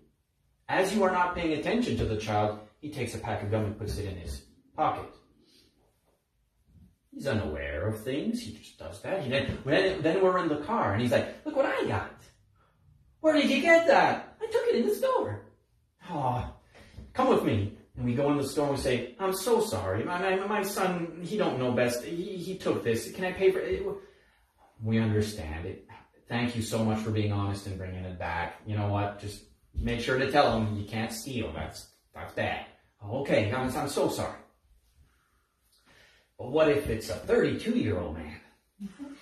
As 0.68 0.92
you 0.92 1.05
are 1.05 1.12
not 1.12 1.37
paying 1.37 1.53
attention 1.53 1.97
to 1.99 2.05
the 2.05 2.16
child, 2.16 2.59
he 2.81 2.90
takes 2.90 3.14
a 3.14 3.18
pack 3.18 3.44
of 3.44 3.53
gum 3.53 3.66
and 3.66 3.79
puts 3.79 3.99
it 3.99 4.07
in 4.07 4.16
his 4.16 4.47
pocket. 4.77 5.09
He's 7.14 7.29
unaware 7.29 7.87
of 7.87 8.03
things. 8.03 8.42
He 8.42 8.55
just 8.55 8.81
does 8.81 9.01
that. 9.03 9.23
He 9.23 9.31
then, 9.31 9.59
then 9.64 10.21
we're 10.21 10.38
in 10.38 10.49
the 10.49 10.64
car, 10.64 10.92
and 10.92 11.01
he's 11.01 11.12
like, 11.12 11.37
"Look 11.47 11.55
what 11.55 11.66
I 11.66 11.87
got! 11.87 12.11
Where 13.21 13.35
did 13.35 13.49
you 13.49 13.62
get 13.62 13.87
that? 13.87 14.37
I 14.42 14.47
took 14.47 14.66
it 14.66 14.75
in 14.75 14.88
the 14.88 14.94
store." 14.97 15.40
Oh, 16.11 16.53
come 17.12 17.29
with 17.29 17.44
me. 17.44 17.78
And 17.99 18.07
we 18.07 18.15
go 18.15 18.31
in 18.31 18.39
the 18.39 18.47
store 18.47 18.69
and 18.69 18.77
we 18.77 18.83
say, 18.83 19.17
"I'm 19.19 19.33
so 19.33 19.61
sorry. 19.61 20.05
My, 20.05 20.37
my, 20.37 20.47
my 20.47 20.63
son, 20.63 21.19
he 21.21 21.37
don't 21.37 21.59
know 21.59 21.73
best. 21.73 22.05
He, 22.05 22.37
he 22.37 22.57
took 22.57 22.85
this. 22.85 23.11
Can 23.11 23.25
I 23.25 23.33
pay 23.33 23.51
for 23.51 23.59
it?" 23.59 23.85
We 24.81 25.01
understand 25.01 25.67
it. 25.67 25.85
Thank 26.29 26.55
you 26.55 26.63
so 26.63 26.85
much 26.85 27.01
for 27.01 27.11
being 27.11 27.33
honest 27.33 27.67
and 27.67 27.77
bringing 27.77 28.05
it 28.05 28.17
back. 28.17 28.61
You 28.67 28.77
know 28.77 28.87
what? 28.89 29.19
Just 29.19 29.47
make 29.75 29.99
sure 29.99 30.17
to 30.17 30.31
tell 30.31 30.57
him 30.57 30.77
you 30.77 30.85
can't 30.85 31.13
steal. 31.13 31.53
That's 31.53 31.89
that's 32.15 32.35
bad. 32.35 32.67
Okay, 33.05 33.53
I'm, 33.53 33.75
I'm 33.77 33.89
so 33.89 34.09
sorry. 34.09 34.39
But 36.39 36.53
what 36.53 36.69
if 36.69 36.89
it's 36.89 37.11
a 37.11 37.15
32 37.15 37.73
year 37.73 37.99
old 37.99 38.17
man? 38.17 38.37
Mm-hmm. 38.83 39.13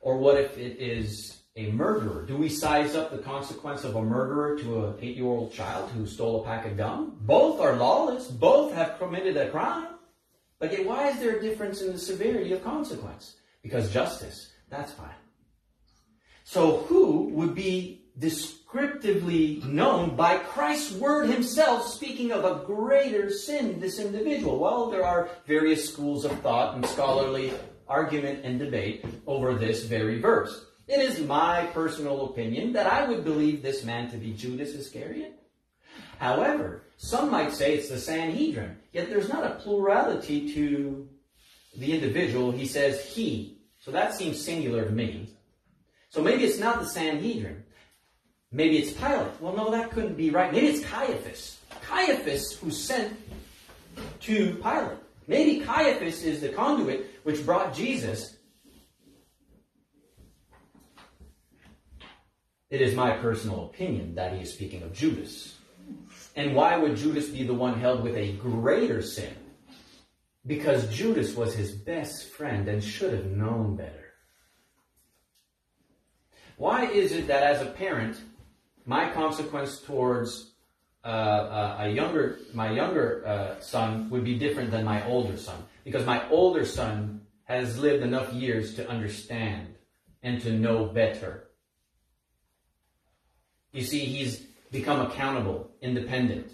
Or 0.00 0.16
what 0.16 0.38
if 0.40 0.56
it 0.56 0.80
is 0.80 1.37
a 1.58 1.72
murderer? 1.72 2.24
Do 2.24 2.36
we 2.36 2.48
size 2.48 2.94
up 2.94 3.10
the 3.10 3.18
consequence 3.18 3.82
of 3.82 3.96
a 3.96 4.02
murderer 4.02 4.56
to 4.60 4.86
an 4.86 4.94
eight 5.02 5.16
year 5.16 5.26
old 5.26 5.52
child 5.52 5.90
who 5.90 6.06
stole 6.06 6.42
a 6.42 6.44
pack 6.44 6.66
of 6.66 6.76
gum? 6.76 7.18
Both 7.20 7.60
are 7.60 7.76
lawless, 7.76 8.28
both 8.28 8.72
have 8.74 8.98
committed 8.98 9.36
a 9.36 9.50
crime. 9.50 9.88
But 10.60 10.72
yet, 10.72 10.86
why 10.86 11.08
is 11.08 11.18
there 11.18 11.36
a 11.36 11.42
difference 11.42 11.82
in 11.82 11.92
the 11.92 11.98
severity 11.98 12.52
of 12.52 12.64
consequence? 12.64 13.36
Because 13.62 13.92
justice, 13.92 14.52
that's 14.70 14.92
fine. 14.92 15.14
So, 16.44 16.78
who 16.88 17.28
would 17.30 17.54
be 17.54 18.08
descriptively 18.18 19.62
known 19.64 20.16
by 20.16 20.38
Christ's 20.38 20.92
word 20.92 21.28
himself, 21.28 21.86
speaking 21.86 22.32
of 22.32 22.44
a 22.44 22.64
greater 22.64 23.30
sin 23.30 23.78
this 23.78 23.98
individual. 24.00 24.58
Well, 24.58 24.90
there 24.90 25.04
are 25.04 25.28
various 25.46 25.88
schools 25.88 26.24
of 26.24 26.32
thought 26.40 26.74
and 26.74 26.84
scholarly 26.86 27.52
argument 27.86 28.44
and 28.44 28.58
debate 28.58 29.04
over 29.26 29.54
this 29.54 29.84
very 29.84 30.20
verse. 30.20 30.67
It 30.88 31.00
is 31.00 31.20
my 31.20 31.66
personal 31.74 32.24
opinion 32.24 32.72
that 32.72 32.86
I 32.86 33.06
would 33.06 33.22
believe 33.22 33.62
this 33.62 33.84
man 33.84 34.10
to 34.10 34.16
be 34.16 34.32
Judas 34.32 34.70
Iscariot. 34.70 35.38
However, 36.18 36.82
some 36.96 37.30
might 37.30 37.52
say 37.52 37.74
it's 37.74 37.90
the 37.90 37.98
Sanhedrin, 37.98 38.78
yet 38.92 39.10
there's 39.10 39.28
not 39.28 39.44
a 39.44 39.56
plurality 39.56 40.52
to 40.54 41.06
the 41.76 41.92
individual. 41.92 42.50
He 42.50 42.66
says 42.66 43.04
he. 43.04 43.58
So 43.80 43.90
that 43.90 44.14
seems 44.14 44.42
singular 44.42 44.86
to 44.86 44.90
me. 44.90 45.28
So 46.08 46.22
maybe 46.22 46.44
it's 46.44 46.58
not 46.58 46.80
the 46.80 46.86
Sanhedrin. 46.86 47.64
Maybe 48.50 48.78
it's 48.78 48.92
Pilate. 48.92 49.40
Well, 49.42 49.54
no, 49.54 49.70
that 49.70 49.90
couldn't 49.90 50.16
be 50.16 50.30
right. 50.30 50.50
Maybe 50.50 50.68
it's 50.68 50.84
Caiaphas. 50.84 51.58
Caiaphas 51.82 52.52
who 52.58 52.70
sent 52.70 53.14
to 54.20 54.54
Pilate. 54.54 54.98
Maybe 55.26 55.60
Caiaphas 55.60 56.22
is 56.22 56.40
the 56.40 56.48
conduit 56.48 57.10
which 57.24 57.44
brought 57.44 57.74
Jesus. 57.74 58.37
It 62.70 62.82
is 62.82 62.94
my 62.94 63.12
personal 63.16 63.64
opinion 63.64 64.14
that 64.16 64.34
he 64.34 64.42
is 64.42 64.52
speaking 64.52 64.82
of 64.82 64.92
Judas. 64.92 65.56
And 66.36 66.54
why 66.54 66.76
would 66.76 66.96
Judas 66.96 67.28
be 67.28 67.42
the 67.42 67.54
one 67.54 67.80
held 67.80 68.02
with 68.02 68.14
a 68.16 68.32
greater 68.34 69.00
sin? 69.00 69.34
Because 70.46 70.94
Judas 70.94 71.34
was 71.34 71.54
his 71.54 71.72
best 71.72 72.28
friend 72.28 72.68
and 72.68 72.84
should 72.84 73.14
have 73.14 73.26
known 73.26 73.76
better. 73.76 74.12
Why 76.56 76.86
is 76.86 77.12
it 77.12 77.26
that 77.28 77.42
as 77.42 77.62
a 77.62 77.70
parent, 77.70 78.20
my 78.84 79.10
consequence 79.12 79.80
towards 79.80 80.52
uh, 81.04 81.08
uh, 81.08 81.76
a 81.80 81.88
younger, 81.88 82.38
my 82.52 82.70
younger 82.70 83.24
uh, 83.26 83.60
son 83.60 84.10
would 84.10 84.24
be 84.24 84.38
different 84.38 84.70
than 84.70 84.84
my 84.84 85.06
older 85.06 85.36
son 85.36 85.64
because 85.84 86.04
my 86.04 86.28
older 86.28 86.66
son 86.66 87.22
has 87.44 87.78
lived 87.78 88.02
enough 88.02 88.32
years 88.32 88.74
to 88.74 88.88
understand 88.88 89.74
and 90.22 90.42
to 90.42 90.52
know 90.52 90.84
better. 90.86 91.47
You 93.78 93.84
see, 93.84 94.00
he's 94.00 94.40
become 94.72 95.06
accountable, 95.06 95.70
independent, 95.80 96.50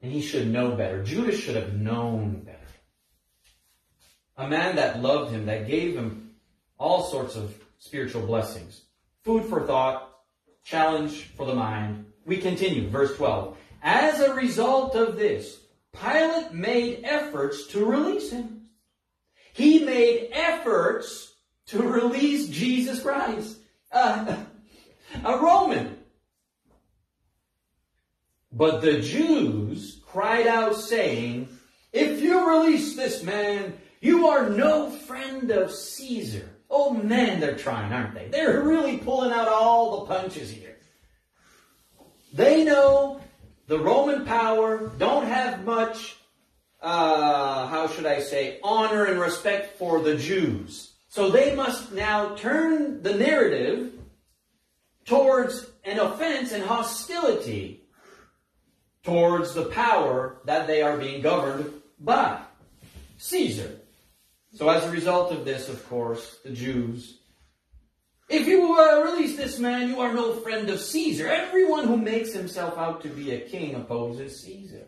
and 0.00 0.10
he 0.10 0.22
should 0.22 0.48
know 0.48 0.70
better. 0.70 1.04
Judas 1.04 1.38
should 1.38 1.54
have 1.54 1.74
known 1.74 2.40
better. 2.46 2.56
A 4.38 4.48
man 4.48 4.76
that 4.76 5.02
loved 5.02 5.34
him, 5.34 5.44
that 5.44 5.66
gave 5.66 5.94
him 5.94 6.30
all 6.78 7.02
sorts 7.02 7.36
of 7.36 7.54
spiritual 7.76 8.22
blessings. 8.22 8.84
Food 9.22 9.44
for 9.50 9.66
thought, 9.66 10.12
challenge 10.64 11.24
for 11.36 11.44
the 11.44 11.54
mind. 11.54 12.06
We 12.24 12.38
continue, 12.38 12.88
verse 12.88 13.14
12. 13.18 13.58
As 13.82 14.20
a 14.20 14.32
result 14.32 14.94
of 14.94 15.18
this, 15.18 15.58
Pilate 15.92 16.54
made 16.54 17.02
efforts 17.04 17.66
to 17.66 17.84
release 17.84 18.30
him. 18.30 18.70
He 19.52 19.80
made 19.84 20.30
efforts 20.32 21.34
to 21.66 21.82
release 21.82 22.48
Jesus 22.48 23.02
Christ, 23.02 23.58
uh, 23.92 24.36
a 25.22 25.36
Roman. 25.36 25.98
But 28.52 28.80
the 28.80 29.00
Jews 29.00 30.00
cried 30.06 30.46
out, 30.46 30.74
saying, 30.74 31.48
If 31.92 32.20
you 32.20 32.48
release 32.48 32.96
this 32.96 33.22
man, 33.22 33.78
you 34.00 34.28
are 34.28 34.48
no 34.48 34.90
friend 34.90 35.50
of 35.50 35.70
Caesar. 35.70 36.48
Oh 36.68 36.92
man, 36.92 37.40
they're 37.40 37.56
trying, 37.56 37.92
aren't 37.92 38.14
they? 38.14 38.28
They're 38.28 38.62
really 38.62 38.96
pulling 38.96 39.32
out 39.32 39.48
all 39.48 40.00
the 40.00 40.14
punches 40.14 40.50
here. 40.50 40.76
They 42.32 42.64
know 42.64 43.20
the 43.66 43.78
Roman 43.78 44.24
power 44.24 44.88
don't 44.98 45.26
have 45.26 45.64
much, 45.64 46.16
uh, 46.80 47.66
how 47.66 47.88
should 47.88 48.06
I 48.06 48.20
say, 48.20 48.58
honor 48.62 49.04
and 49.04 49.20
respect 49.20 49.78
for 49.78 50.00
the 50.00 50.16
Jews. 50.16 50.92
So 51.08 51.30
they 51.30 51.54
must 51.54 51.92
now 51.92 52.36
turn 52.36 53.02
the 53.02 53.14
narrative 53.14 53.92
towards 55.04 55.66
an 55.84 55.98
offense 55.98 56.52
and 56.52 56.62
hostility 56.62 57.79
towards 59.02 59.54
the 59.54 59.66
power 59.66 60.38
that 60.44 60.66
they 60.66 60.82
are 60.82 60.96
being 60.96 61.22
governed 61.22 61.72
by 61.98 62.40
Caesar. 63.18 63.80
So 64.54 64.68
as 64.68 64.84
a 64.84 64.90
result 64.90 65.32
of 65.32 65.44
this, 65.44 65.68
of 65.68 65.88
course, 65.88 66.38
the 66.44 66.50
Jews, 66.50 67.20
if 68.28 68.46
you 68.46 68.78
uh, 68.78 69.02
release 69.02 69.36
this 69.36 69.58
man, 69.58 69.88
you 69.88 70.00
are 70.00 70.12
no 70.12 70.34
friend 70.34 70.70
of 70.70 70.80
Caesar. 70.80 71.28
Everyone 71.28 71.86
who 71.86 71.96
makes 71.96 72.32
himself 72.32 72.78
out 72.78 73.02
to 73.02 73.08
be 73.08 73.32
a 73.32 73.40
king 73.40 73.74
opposes 73.74 74.40
Caesar. 74.42 74.86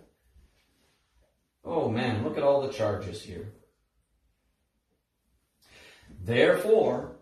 Oh 1.64 1.88
man, 1.88 2.25
look 2.25 2.37
at 2.37 2.42
all 2.42 2.62
the 2.62 2.72
charges 2.72 3.22
here. 3.22 3.53
Therefore, 6.25 7.16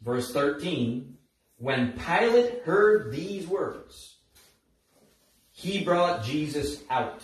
verse 0.00 0.32
13, 0.32 1.16
when 1.58 1.92
Pilate 1.92 2.62
heard 2.62 3.12
these 3.12 3.46
words, 3.46 4.15
he 5.56 5.82
brought 5.82 6.22
Jesus 6.22 6.82
out 6.90 7.22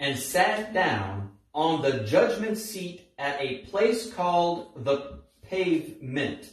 and 0.00 0.18
sat 0.18 0.74
down 0.74 1.30
on 1.54 1.82
the 1.82 2.00
judgment 2.00 2.58
seat 2.58 3.12
at 3.16 3.40
a 3.40 3.58
place 3.58 4.12
called 4.12 4.84
the 4.84 5.20
pavement, 5.40 6.50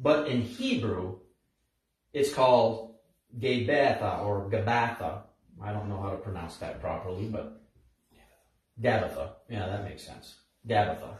but 0.00 0.26
in 0.26 0.40
Hebrew, 0.40 1.18
it's 2.14 2.32
called 2.32 2.94
Gabbatha 3.38 4.24
or 4.24 4.48
Gabatha. 4.48 5.20
I 5.62 5.70
don't 5.70 5.90
know 5.90 6.00
how 6.00 6.12
to 6.12 6.16
pronounce 6.16 6.56
that 6.56 6.80
properly, 6.80 7.26
but 7.26 7.60
Gabbatha. 8.80 9.32
Yeah, 9.50 9.66
that 9.66 9.84
makes 9.84 10.02
sense. 10.02 10.36
Gabbatha. 10.66 11.10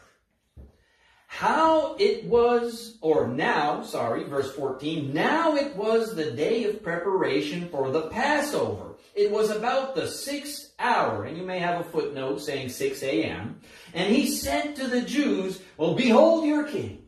How 1.27 1.97
it 1.97 2.25
was, 2.25 2.97
or 3.03 3.29
now, 3.29 3.83
sorry, 3.83 4.25
verse 4.25 4.51
14, 4.55 5.13
now 5.13 5.55
it 5.55 5.77
was 5.77 6.15
the 6.15 6.31
day 6.31 6.65
of 6.65 6.83
preparation 6.83 7.69
for 7.69 7.91
the 7.91 8.09
Passover. 8.09 8.88
It 9.19 9.31
was 9.33 9.51
about 9.51 9.97
the 9.97 10.07
sixth 10.07 10.73
hour, 10.79 11.25
and 11.25 11.37
you 11.37 11.43
may 11.43 11.59
have 11.59 11.81
a 11.81 11.91
footnote 11.91 12.41
saying 12.41 12.69
6 12.69 13.03
a.m. 13.03 13.61
And 13.93 14.15
he 14.15 14.29
said 14.29 14.77
to 14.77 14.87
the 14.87 15.03
Jews, 15.03 15.61
Well, 15.77 15.95
behold 15.95 16.47
your 16.47 16.63
king. 16.63 17.03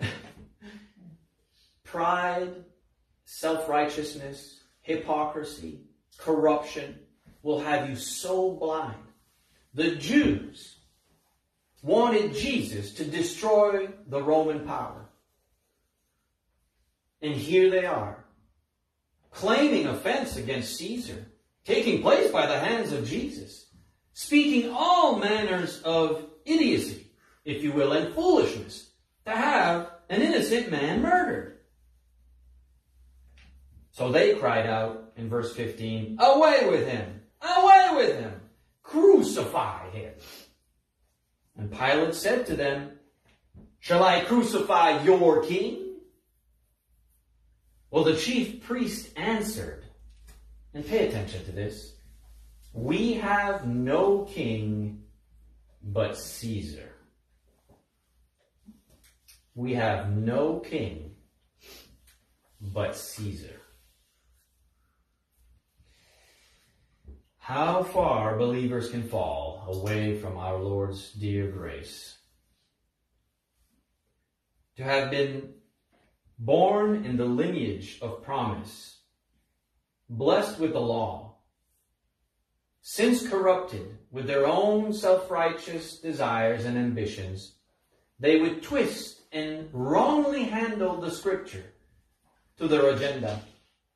Pride, 1.84 2.64
self 3.24 3.68
righteousness, 3.68 4.58
hypocrisy, 4.80 5.82
corruption 6.18 6.98
will 7.42 7.60
have 7.60 7.88
you 7.88 7.94
so 7.94 8.50
blind. 8.50 8.96
The 9.74 9.94
Jews 9.94 10.78
wanted 11.82 12.34
Jesus 12.34 12.94
to 12.94 13.04
destroy 13.04 13.90
the 14.08 14.20
Roman 14.20 14.66
power. 14.66 15.03
And 17.24 17.34
here 17.34 17.70
they 17.70 17.86
are, 17.86 18.22
claiming 19.30 19.86
offense 19.86 20.36
against 20.36 20.76
Caesar, 20.76 21.24
taking 21.64 22.02
place 22.02 22.30
by 22.30 22.44
the 22.44 22.58
hands 22.58 22.92
of 22.92 23.08
Jesus, 23.08 23.64
speaking 24.12 24.70
all 24.70 25.16
manners 25.16 25.80
of 25.84 26.26
idiocy, 26.44 27.06
if 27.46 27.62
you 27.62 27.72
will, 27.72 27.94
and 27.94 28.14
foolishness, 28.14 28.90
to 29.24 29.32
have 29.32 29.90
an 30.10 30.20
innocent 30.20 30.70
man 30.70 31.00
murdered. 31.00 31.60
So 33.92 34.12
they 34.12 34.34
cried 34.34 34.66
out 34.66 35.14
in 35.16 35.30
verse 35.30 35.56
15, 35.56 36.18
Away 36.20 36.68
with 36.68 36.86
him! 36.86 37.22
Away 37.40 37.88
with 37.94 38.20
him! 38.20 38.38
Crucify 38.82 39.88
him! 39.92 40.12
And 41.56 41.72
Pilate 41.72 42.14
said 42.14 42.44
to 42.48 42.54
them, 42.54 42.98
Shall 43.80 44.04
I 44.04 44.20
crucify 44.20 45.02
your 45.04 45.42
king? 45.42 45.83
Well, 47.94 48.02
the 48.02 48.16
chief 48.16 48.60
priest 48.60 49.16
answered, 49.16 49.84
and 50.74 50.84
pay 50.84 51.06
attention 51.06 51.44
to 51.44 51.52
this, 51.52 51.94
We 52.72 53.12
have 53.12 53.68
no 53.68 54.24
king 54.24 55.04
but 55.80 56.16
Caesar. 56.16 56.90
We 59.54 59.74
have 59.74 60.10
no 60.10 60.58
king 60.58 61.14
but 62.60 62.96
Caesar. 62.96 63.60
How 67.38 67.84
far 67.84 68.36
believers 68.36 68.90
can 68.90 69.04
fall 69.04 69.66
away 69.68 70.18
from 70.18 70.36
our 70.36 70.58
Lord's 70.58 71.12
dear 71.12 71.48
grace. 71.48 72.18
To 74.78 74.82
have 74.82 75.12
been 75.12 75.54
born 76.38 77.04
in 77.04 77.16
the 77.16 77.24
lineage 77.24 77.98
of 78.02 78.22
promise, 78.22 78.98
blessed 80.08 80.58
with 80.58 80.72
the 80.72 80.80
law, 80.80 81.36
since 82.82 83.26
corrupted 83.28 83.98
with 84.10 84.26
their 84.26 84.46
own 84.46 84.92
self-righteous 84.92 85.98
desires 85.98 86.64
and 86.64 86.76
ambitions, 86.76 87.54
they 88.20 88.40
would 88.40 88.62
twist 88.62 89.22
and 89.32 89.68
wrongly 89.72 90.44
handle 90.44 91.00
the 91.00 91.10
scripture 91.10 91.72
to 92.58 92.68
their 92.68 92.90
agenda 92.90 93.40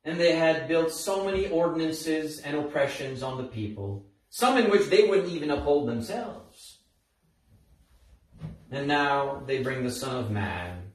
and 0.08 0.18
they 0.18 0.34
had 0.34 0.68
built 0.68 0.90
so 0.90 1.22
many 1.22 1.48
ordinances 1.48 2.40
and 2.40 2.56
oppressions 2.56 3.22
on 3.22 3.36
the 3.36 3.44
people, 3.44 4.06
some 4.30 4.56
in 4.56 4.70
which 4.70 4.86
they 4.86 5.06
wouldn't 5.06 5.28
even 5.28 5.50
uphold 5.50 5.86
themselves. 5.86 6.78
And 8.70 8.88
now 8.88 9.42
they 9.46 9.62
bring 9.62 9.84
the 9.84 9.90
Son 9.90 10.16
of 10.16 10.30
Man 10.30 10.87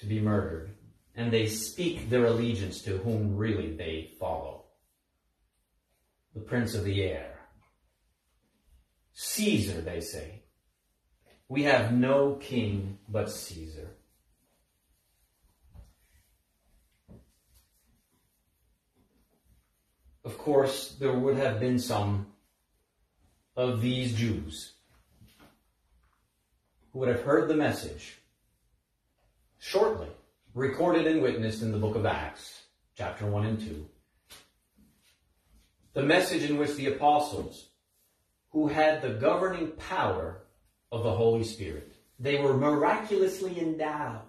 to 0.00 0.06
be 0.06 0.20
murdered, 0.20 0.74
and 1.14 1.32
they 1.32 1.46
speak 1.46 2.08
their 2.08 2.26
allegiance 2.26 2.82
to 2.82 2.98
whom 2.98 3.36
really 3.36 3.74
they 3.76 4.10
follow. 4.18 4.64
The 6.34 6.40
Prince 6.40 6.74
of 6.74 6.84
the 6.84 7.02
Air. 7.02 7.38
Caesar, 9.12 9.80
they 9.80 10.00
say. 10.00 10.42
We 11.48 11.64
have 11.64 11.92
no 11.92 12.36
king 12.36 12.98
but 13.08 13.30
Caesar. 13.30 13.96
of 20.30 20.38
course, 20.38 20.96
there 21.00 21.12
would 21.12 21.36
have 21.36 21.58
been 21.58 21.78
some 21.78 22.26
of 23.56 23.80
these 23.80 24.14
Jews 24.14 24.74
who 26.92 27.00
would 27.00 27.08
have 27.08 27.22
heard 27.22 27.48
the 27.48 27.56
message 27.56 28.19
shortly, 29.60 30.08
recorded 30.54 31.06
and 31.06 31.22
witnessed 31.22 31.62
in 31.62 31.70
the 31.70 31.78
book 31.78 31.94
of 31.94 32.06
Acts, 32.06 32.62
chapter 32.96 33.26
1 33.26 33.46
and 33.46 33.60
2. 33.60 33.86
The 35.92 36.02
message 36.02 36.48
in 36.48 36.56
which 36.56 36.74
the 36.74 36.86
apostles, 36.86 37.68
who 38.50 38.68
had 38.68 39.02
the 39.02 39.10
governing 39.10 39.72
power 39.72 40.40
of 40.90 41.04
the 41.04 41.12
Holy 41.12 41.44
Spirit, 41.44 41.92
they 42.18 42.40
were 42.40 42.56
miraculously 42.56 43.60
endowed 43.60 44.22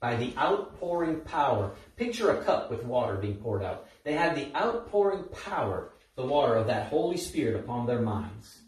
by 0.00 0.16
the 0.16 0.34
outpouring 0.36 1.20
power. 1.20 1.70
Picture 1.96 2.32
a 2.32 2.44
cup 2.44 2.68
with 2.68 2.84
water 2.84 3.14
being 3.14 3.36
poured 3.36 3.62
out. 3.62 3.86
They 4.02 4.14
had 4.14 4.34
the 4.34 4.54
outpouring 4.56 5.24
power, 5.44 5.92
the 6.16 6.26
water 6.26 6.56
of 6.56 6.66
that 6.66 6.88
Holy 6.88 7.16
Spirit 7.16 7.60
upon 7.60 7.86
their 7.86 8.02
minds. 8.02 8.58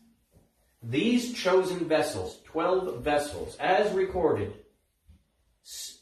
These 0.84 1.34
chosen 1.34 1.88
vessels, 1.88 2.38
12 2.44 3.02
vessels, 3.02 3.56
as 3.56 3.92
recorded, 3.92 4.63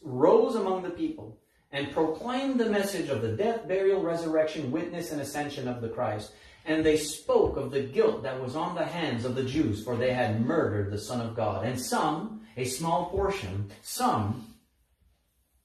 rose 0.03 0.55
among 0.55 0.83
the 0.83 0.91
people 0.91 1.41
and 1.71 1.93
proclaimed 1.93 2.61
the 2.61 2.69
message 2.69 3.09
of 3.09 3.23
the 3.23 3.33
death, 3.33 3.67
burial, 3.67 4.03
resurrection, 4.03 4.71
witness, 4.71 5.13
and 5.13 5.21
ascension 5.21 5.69
of 5.69 5.81
the 5.81 5.89
Christ. 5.89 6.33
And 6.65 6.85
they 6.85 6.97
spoke 6.97 7.57
of 7.57 7.71
the 7.71 7.83
guilt 7.83 8.23
that 8.23 8.41
was 8.41 8.55
on 8.55 8.75
the 8.75 8.85
hands 8.85 9.25
of 9.25 9.35
the 9.35 9.45
Jews, 9.45 9.83
for 9.83 9.97
they 9.97 10.13
had 10.13 10.45
murdered 10.45 10.93
the 10.93 10.99
Son 10.99 11.21
of 11.21 11.35
God. 11.35 11.65
And 11.65 11.81
some, 11.81 12.43
a 12.57 12.65
small 12.65 13.07
portion, 13.07 13.71
some 13.81 14.55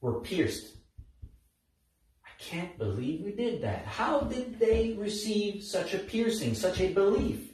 were 0.01 0.21
pierced 0.21 0.77
I 2.37 2.43
can't 2.43 2.77
believe 2.77 3.23
we 3.23 3.31
did 3.31 3.63
that. 3.63 3.85
How 3.85 4.21
did 4.21 4.59
they 4.59 4.95
receive 4.97 5.63
such 5.63 5.93
a 5.93 5.99
piercing, 5.99 6.53
such 6.53 6.79
a 6.79 6.93
belief? 6.93 7.51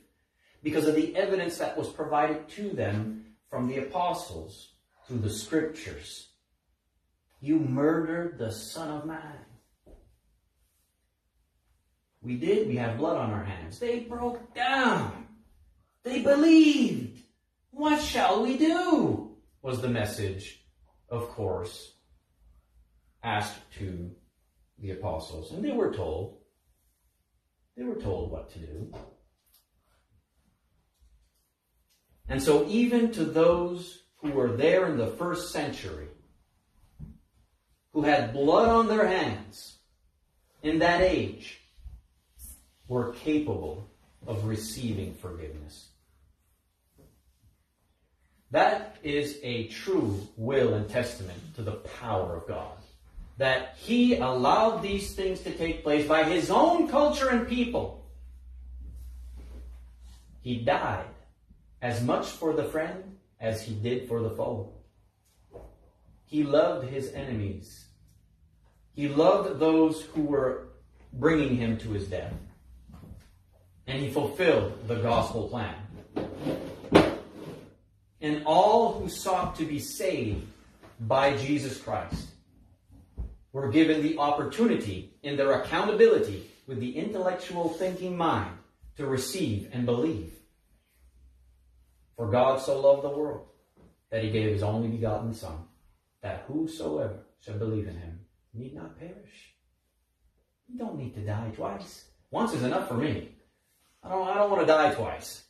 Because 0.61 0.87
of 0.87 0.95
the 0.95 1.15
evidence 1.15 1.57
that 1.57 1.77
was 1.77 1.89
provided 1.89 2.49
to 2.49 2.69
them 2.69 3.25
from 3.49 3.67
the 3.67 3.77
apostles 3.77 4.73
through 5.07 5.19
the 5.19 5.29
scriptures. 5.29 6.32
You 7.43 7.59
murdered 7.59 8.37
the 8.37 8.53
Son 8.53 8.89
of 8.89 9.05
Man. 9.05 9.37
We 12.21 12.37
did. 12.37 12.69
We 12.69 12.77
have 12.77 12.97
blood 12.97 13.17
on 13.17 13.31
our 13.31 13.43
hands. 13.43 13.79
They 13.79 13.99
broke 13.99 14.55
down. 14.55 15.27
They 16.03 16.21
believed. 16.21 17.21
What 17.71 18.01
shall 18.01 18.43
we 18.43 18.57
do? 18.57 19.35
Was 19.61 19.81
the 19.81 19.89
message, 19.89 20.63
of 21.09 21.27
course, 21.31 21.95
asked 23.21 23.59
to 23.77 24.11
the 24.79 24.91
apostles, 24.91 25.51
and 25.51 25.65
they 25.65 25.73
were 25.73 25.93
told. 25.93 26.37
They 27.75 27.83
were 27.83 27.99
told 27.99 28.31
what 28.31 28.53
to 28.53 28.59
do. 28.59 28.93
And 32.29 32.41
so, 32.41 32.65
even 32.69 33.11
to 33.11 33.25
those 33.25 34.03
who 34.21 34.31
were 34.31 34.55
there 34.55 34.85
in 34.85 34.97
the 34.97 35.07
first 35.07 35.51
century, 35.51 36.07
who 37.93 38.01
had 38.03 38.33
blood 38.33 38.69
on 38.69 38.87
their 38.87 39.07
hands 39.07 39.77
in 40.63 40.79
that 40.79 41.01
age, 41.01 41.61
were 42.87 43.13
capable 43.13 43.87
of 44.27 44.45
receiving 44.45 45.13
forgiveness. 45.13 45.89
That 48.51 48.97
is 49.03 49.39
a 49.41 49.67
true 49.67 50.27
will 50.37 50.73
and 50.73 50.89
testament 50.89 51.55
to 51.55 51.63
the 51.63 51.71
power 51.71 52.35
of 52.35 52.47
God 52.47 52.77
that 53.37 53.75
he 53.77 54.15
allowed 54.15 54.81
these 54.81 55.15
things 55.15 55.41
to 55.41 55.51
take 55.51 55.83
place 55.83 56.07
by 56.07 56.23
his 56.23 56.51
own 56.51 56.87
culture 56.87 57.29
and 57.29 57.47
people. 57.47 58.05
He 60.41 60.57
died 60.57 61.05
as 61.81 62.03
much 62.03 62.27
for 62.27 62.53
the 62.53 62.65
friend 62.65 63.17
as 63.39 63.63
he 63.63 63.73
did 63.73 64.07
for 64.07 64.21
the 64.21 64.29
foe. 64.29 64.71
He 66.33 66.41
loved 66.41 66.89
his 66.89 67.13
enemies. 67.13 67.85
He 68.95 69.07
loved 69.07 69.59
those 69.59 70.01
who 70.01 70.23
were 70.23 70.69
bringing 71.13 71.55
him 71.57 71.77
to 71.77 71.91
his 71.91 72.07
death. 72.07 72.33
And 73.85 74.01
he 74.01 74.09
fulfilled 74.09 74.87
the 74.87 74.95
gospel 74.95 75.47
plan. 75.47 75.75
And 78.19 78.41
all 78.47 78.93
who 78.93 79.09
sought 79.09 79.57
to 79.57 79.65
be 79.65 79.77
saved 79.77 80.47
by 81.01 81.37
Jesus 81.37 81.77
Christ 81.79 82.29
were 83.51 83.69
given 83.69 84.01
the 84.01 84.17
opportunity 84.17 85.13
in 85.21 85.37
their 85.37 85.61
accountability 85.61 86.49
with 86.65 86.79
the 86.79 86.97
intellectual 86.97 87.69
thinking 87.69 88.17
mind 88.17 88.57
to 88.97 89.05
receive 89.05 89.69
and 89.71 89.85
believe. 89.85 90.33
For 92.15 92.31
God 92.31 92.59
so 92.59 92.81
loved 92.81 93.03
the 93.03 93.15
world 93.15 93.45
that 94.09 94.23
he 94.23 94.31
gave 94.31 94.51
his 94.51 94.63
only 94.63 94.87
begotten 94.87 95.35
Son, 95.35 95.67
that 96.23 96.45
whosoever 96.47 97.19
shall 97.41 97.59
believe 97.59 97.87
in 97.87 97.95
him 97.95 98.19
need 98.53 98.73
not 98.73 98.97
perish. 98.97 99.53
You 100.67 100.79
don't 100.79 100.97
need 100.97 101.13
to 101.15 101.21
die 101.21 101.51
twice. 101.53 102.05
Once 102.31 102.53
is 102.53 102.63
enough 102.63 102.87
for 102.87 102.95
me. 102.95 103.29
I 104.01 104.09
don't, 104.09 104.27
I 104.27 104.35
don't 104.35 104.49
want 104.49 104.61
to 104.61 104.67
die 104.67 104.93
twice. 104.93 105.43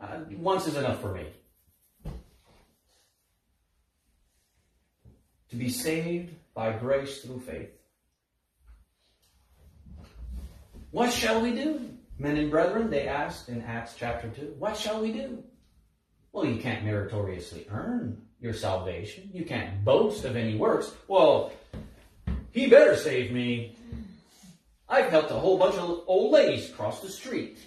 Uh, 0.00 0.18
once 0.36 0.66
is 0.66 0.76
enough 0.76 1.00
for 1.00 1.14
me. 1.14 1.26
To 5.50 5.56
be 5.56 5.68
saved 5.68 6.34
by 6.54 6.72
grace 6.72 7.22
through 7.22 7.40
faith. 7.40 7.70
What 10.90 11.12
shall 11.12 11.40
we 11.40 11.52
do? 11.52 11.88
Men 12.18 12.36
and 12.36 12.50
brethren, 12.50 12.90
they 12.90 13.06
asked 13.06 13.48
in 13.48 13.62
Acts 13.62 13.94
chapter 13.96 14.28
2, 14.28 14.56
what 14.58 14.76
shall 14.76 15.00
we 15.00 15.12
do? 15.12 15.42
Well, 16.32 16.46
you 16.46 16.60
can't 16.60 16.84
meritoriously 16.84 17.66
earn 17.70 18.22
your 18.40 18.54
salvation. 18.54 19.30
You 19.32 19.44
can't 19.44 19.84
boast 19.84 20.24
of 20.24 20.36
any 20.36 20.56
works. 20.56 20.92
Well, 21.08 21.52
he 22.52 22.68
better 22.68 22.96
save 22.96 23.32
me. 23.32 23.76
I've 24.88 25.10
helped 25.10 25.30
a 25.30 25.34
whole 25.34 25.58
bunch 25.58 25.76
of 25.76 26.02
old 26.06 26.32
ladies 26.32 26.70
cross 26.70 27.00
the 27.00 27.08
street. 27.08 27.58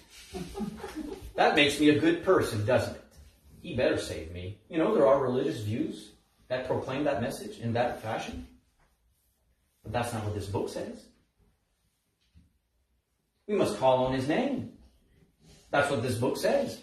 that 1.36 1.56
makes 1.56 1.78
me 1.78 1.90
a 1.90 1.98
good 1.98 2.24
person, 2.24 2.64
doesn't 2.66 2.94
it? 2.94 3.04
He 3.62 3.76
better 3.76 3.98
save 3.98 4.32
me. 4.32 4.58
You 4.68 4.78
know, 4.78 4.94
there 4.94 5.06
are 5.06 5.22
religious 5.22 5.60
views 5.60 6.10
that 6.48 6.66
proclaim 6.66 7.04
that 7.04 7.22
message 7.22 7.58
in 7.58 7.72
that 7.74 8.02
fashion. 8.02 8.46
But 9.82 9.92
that's 9.92 10.12
not 10.12 10.24
what 10.24 10.34
this 10.34 10.46
book 10.46 10.68
says. 10.68 11.04
We 13.46 13.54
must 13.54 13.78
call 13.78 14.06
on 14.06 14.14
his 14.14 14.28
name. 14.28 14.72
That's 15.70 15.90
what 15.90 16.02
this 16.02 16.16
book 16.16 16.36
says. 16.36 16.80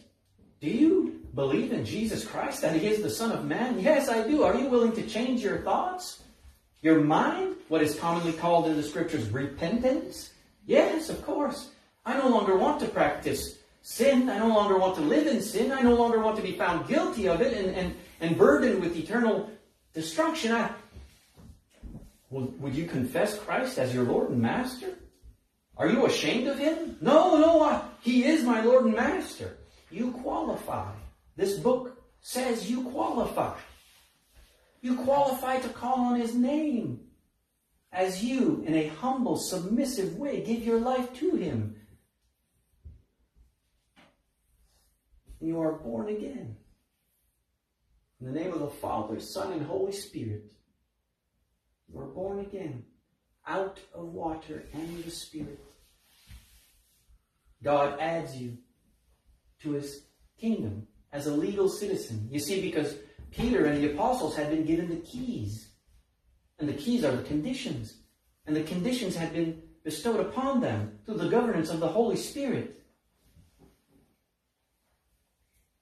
Do 0.59 0.69
you 0.69 1.10
believe 1.35 1.71
in 1.71 1.85
Jesus 1.85 2.25
Christ, 2.25 2.61
that 2.61 2.75
he 2.75 2.87
is 2.87 3.01
the 3.01 3.09
Son 3.09 3.31
of 3.31 3.45
Man? 3.45 3.79
Yes, 3.79 4.09
I 4.09 4.27
do. 4.27 4.43
Are 4.43 4.55
you 4.55 4.67
willing 4.67 4.93
to 4.93 5.07
change 5.07 5.41
your 5.41 5.59
thoughts? 5.59 6.23
Your 6.81 7.01
mind? 7.01 7.55
What 7.67 7.81
is 7.81 7.99
commonly 7.99 8.33
called 8.33 8.67
in 8.67 8.75
the 8.75 8.83
scriptures 8.83 9.29
repentance? 9.29 10.31
Yes, 10.65 11.09
of 11.09 11.23
course. 11.25 11.71
I 12.05 12.17
no 12.17 12.27
longer 12.27 12.57
want 12.57 12.79
to 12.81 12.87
practice 12.87 13.57
sin. 13.81 14.29
I 14.29 14.39
no 14.39 14.47
longer 14.47 14.77
want 14.77 14.95
to 14.95 15.01
live 15.01 15.27
in 15.27 15.41
sin. 15.41 15.71
I 15.71 15.81
no 15.81 15.95
longer 15.95 16.19
want 16.19 16.35
to 16.37 16.43
be 16.43 16.53
found 16.53 16.87
guilty 16.87 17.27
of 17.27 17.41
it 17.41 17.55
and, 17.57 17.75
and, 17.75 17.95
and 18.19 18.37
burdened 18.37 18.81
with 18.81 18.97
eternal 18.97 19.49
destruction. 19.93 20.51
I, 20.51 20.71
would, 22.29 22.59
would 22.61 22.75
you 22.75 22.87
confess 22.87 23.37
Christ 23.37 23.77
as 23.77 23.93
your 23.93 24.03
Lord 24.03 24.29
and 24.31 24.41
Master? 24.41 24.97
Are 25.77 25.87
you 25.87 26.05
ashamed 26.05 26.47
of 26.47 26.57
him? 26.57 26.97
No, 27.01 27.37
no, 27.37 27.63
I, 27.63 27.81
he 28.01 28.25
is 28.25 28.43
my 28.43 28.61
Lord 28.61 28.85
and 28.85 28.95
Master. 28.95 29.57
You 29.89 30.11
qualify. 30.11 30.91
This 31.41 31.57
book 31.57 31.99
says 32.19 32.69
you 32.69 32.83
qualify. 32.91 33.57
You 34.83 34.95
qualify 34.97 35.57
to 35.57 35.69
call 35.69 36.01
on 36.01 36.19
his 36.19 36.35
name 36.35 36.99
as 37.91 38.23
you, 38.23 38.63
in 38.67 38.75
a 38.75 38.89
humble, 38.89 39.37
submissive 39.37 40.17
way, 40.17 40.43
give 40.43 40.63
your 40.63 40.79
life 40.79 41.11
to 41.15 41.35
him. 41.35 41.77
You 45.39 45.59
are 45.61 45.79
born 45.79 46.09
again. 46.09 46.57
In 48.19 48.27
the 48.27 48.39
name 48.39 48.53
of 48.53 48.59
the 48.59 48.67
Father, 48.67 49.19
Son, 49.19 49.51
and 49.51 49.65
Holy 49.65 49.93
Spirit. 49.93 50.43
You 51.91 52.01
are 52.01 52.05
born 52.05 52.41
again 52.41 52.83
out 53.47 53.79
of 53.95 54.13
water 54.13 54.63
and 54.73 55.03
the 55.03 55.09
Spirit. 55.09 55.59
God 57.63 57.99
adds 57.99 58.37
you 58.37 58.59
to 59.63 59.71
his 59.71 60.03
kingdom 60.39 60.85
as 61.13 61.27
a 61.27 61.33
legal 61.33 61.69
citizen. 61.69 62.27
You 62.31 62.39
see, 62.39 62.61
because 62.61 62.95
Peter 63.31 63.65
and 63.65 63.81
the 63.81 63.93
apostles 63.93 64.35
had 64.35 64.49
been 64.49 64.65
given 64.65 64.89
the 64.89 64.97
keys. 64.97 65.69
And 66.59 66.67
the 66.67 66.73
keys 66.73 67.03
are 67.03 67.15
the 67.15 67.23
conditions. 67.23 67.97
And 68.45 68.55
the 68.55 68.63
conditions 68.63 69.15
had 69.15 69.33
been 69.33 69.61
bestowed 69.83 70.19
upon 70.19 70.61
them 70.61 70.99
through 71.05 71.17
the 71.17 71.29
governance 71.29 71.69
of 71.69 71.79
the 71.79 71.87
Holy 71.87 72.15
Spirit. 72.15 72.83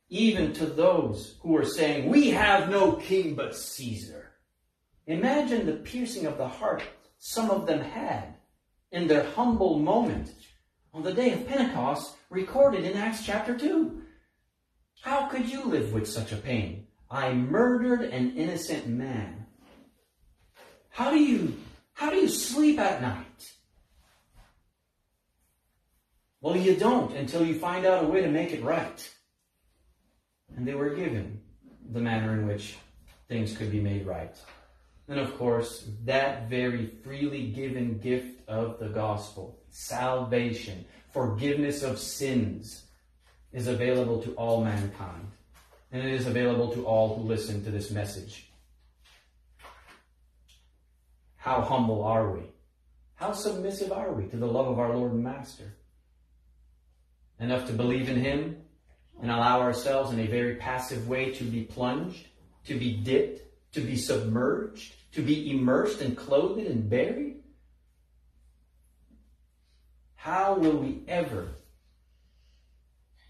Even 0.10 0.54
to 0.54 0.66
those 0.66 1.38
who 1.42 1.50
were 1.50 1.66
saying, 1.66 2.10
We 2.10 2.30
have 2.30 2.70
no 2.70 2.94
king 2.94 3.36
but 3.36 3.56
Caesar. 3.56 4.32
Imagine 5.06 5.66
the 5.66 5.74
piercing 5.74 6.26
of 6.26 6.38
the 6.38 6.48
heart 6.48 6.84
some 7.20 7.52
of 7.52 7.68
them 7.68 7.82
had 7.82 8.36
in 8.92 9.08
their 9.08 9.24
humble 9.32 9.78
moment 9.78 10.32
on 10.94 11.04
the 11.04 11.14
day 11.14 11.34
of 11.34 11.48
Pentecost 11.48 12.16
recorded 12.30 12.86
in 12.86 12.98
Acts 12.98 13.26
chapter 13.26 13.58
2. 13.58 14.02
How 15.02 15.28
could 15.28 15.50
you 15.50 15.66
live 15.66 15.94
with 15.94 16.08
such 16.08 16.32
a 16.32 16.38
pain? 16.38 16.88
I 17.10 17.34
murdered 17.34 18.02
an 18.02 18.38
innocent 18.38 18.88
man. 18.88 19.46
How 20.90 21.10
do 21.12 21.20
you 21.20 21.58
how 21.94 22.10
do 22.10 22.18
you 22.18 22.30
sleep 22.30 22.80
at 22.80 23.02
night? 23.02 23.52
Well, 26.42 26.56
you 26.56 26.76
don't 26.76 27.14
until 27.16 27.46
you 27.46 27.60
find 27.60 27.86
out 27.86 28.04
a 28.04 28.08
way 28.08 28.22
to 28.22 28.30
make 28.30 28.52
it 28.52 28.64
right. 28.64 29.10
And 30.56 30.68
they 30.68 30.76
were 30.76 30.96
given 30.96 31.42
the 31.92 32.00
manner 32.00 32.34
in 32.34 32.48
which 32.48 32.78
things 33.28 33.56
could 33.58 33.72
be 33.72 33.82
made 33.82 34.06
right. 34.06 34.36
And 35.08 35.20
of 35.20 35.38
course, 35.38 35.90
that 36.06 36.50
very 36.50 36.88
freely 37.04 37.48
given 37.48 37.98
gift 37.98 38.48
of 38.48 38.80
the 38.80 38.90
gospel, 38.90 39.60
salvation, 39.70 40.86
forgiveness 41.12 41.84
of 41.84 42.00
sins, 42.00 42.89
is 43.54 43.68
available 43.68 44.22
to 44.24 44.32
all 44.34 44.64
mankind. 44.64 45.28
And 45.92 46.04
it 46.04 46.14
is 46.14 46.28
available 46.28 46.72
to 46.74 46.86
all 46.86 47.16
who 47.16 47.24
listen 47.24 47.64
to 47.64 47.72
this 47.72 47.90
message. 47.90 48.50
How 51.38 51.62
humble 51.62 52.04
are 52.04 52.32
we? 52.32 52.42
How 53.16 53.32
submissive 53.32 53.92
are 53.92 54.12
we 54.12 54.28
to 54.28 54.38
the 54.38 54.46
love 54.46 54.68
of 54.68 54.80
our 54.80 54.96
Lord 54.96 55.14
and 55.14 55.24
Master? 55.24 55.74
Enough 57.40 57.68
to 57.68 57.74
believe 57.74 58.10
in 58.10 58.18
Him 58.22 58.58
and 59.22 59.32
allow 59.32 59.62
ourselves 59.62 60.12
in 60.12 60.20
a 60.20 60.28
very 60.28 60.56
passive 60.56 61.08
way 61.08 61.32
to 61.34 61.44
be 61.44 61.64
plunged, 61.64 62.28
to 62.66 62.78
be 62.78 62.98
dipped, 62.98 63.42
to 63.74 63.82
be 63.82 63.96
submerged, 63.96 64.94
to 65.14 65.22
be 65.22 65.52
immersed 65.52 66.02
and 66.02 66.16
clothed 66.16 66.66
and 66.66 66.90
buried? 66.90 67.38
How 70.16 70.54
will 70.56 70.78
we 70.78 71.02
ever 71.08 71.50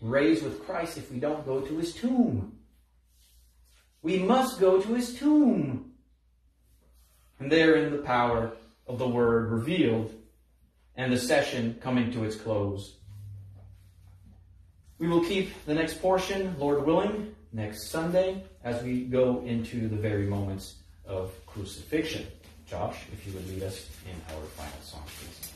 raise 0.01 0.41
with 0.41 0.65
Christ 0.65 0.97
if 0.97 1.11
we 1.11 1.19
don't 1.19 1.45
go 1.45 1.61
to 1.61 1.77
his 1.77 1.93
tomb? 1.93 2.57
We 4.01 4.19
must 4.19 4.59
go 4.59 4.81
to 4.81 4.93
his 4.93 5.17
tomb. 5.17 5.91
And 7.39 7.51
therein 7.51 7.91
the 7.91 7.99
power 7.99 8.53
of 8.87 8.99
the 8.99 9.07
word 9.07 9.51
revealed 9.51 10.13
and 10.95 11.11
the 11.11 11.17
session 11.17 11.77
coming 11.81 12.11
to 12.11 12.23
its 12.23 12.35
close. 12.35 12.95
We 14.97 15.07
will 15.07 15.23
keep 15.23 15.65
the 15.65 15.73
next 15.73 16.01
portion, 16.01 16.55
Lord 16.59 16.85
willing, 16.85 17.33
next 17.53 17.89
Sunday 17.89 18.43
as 18.63 18.83
we 18.83 19.05
go 19.05 19.41
into 19.45 19.87
the 19.87 19.95
very 19.95 20.25
moments 20.25 20.75
of 21.05 21.31
crucifixion. 21.45 22.27
Josh, 22.67 22.97
if 23.13 23.25
you 23.25 23.33
would 23.33 23.47
lead 23.47 23.63
us 23.63 23.87
in 24.05 24.35
our 24.35 24.43
final 24.43 25.48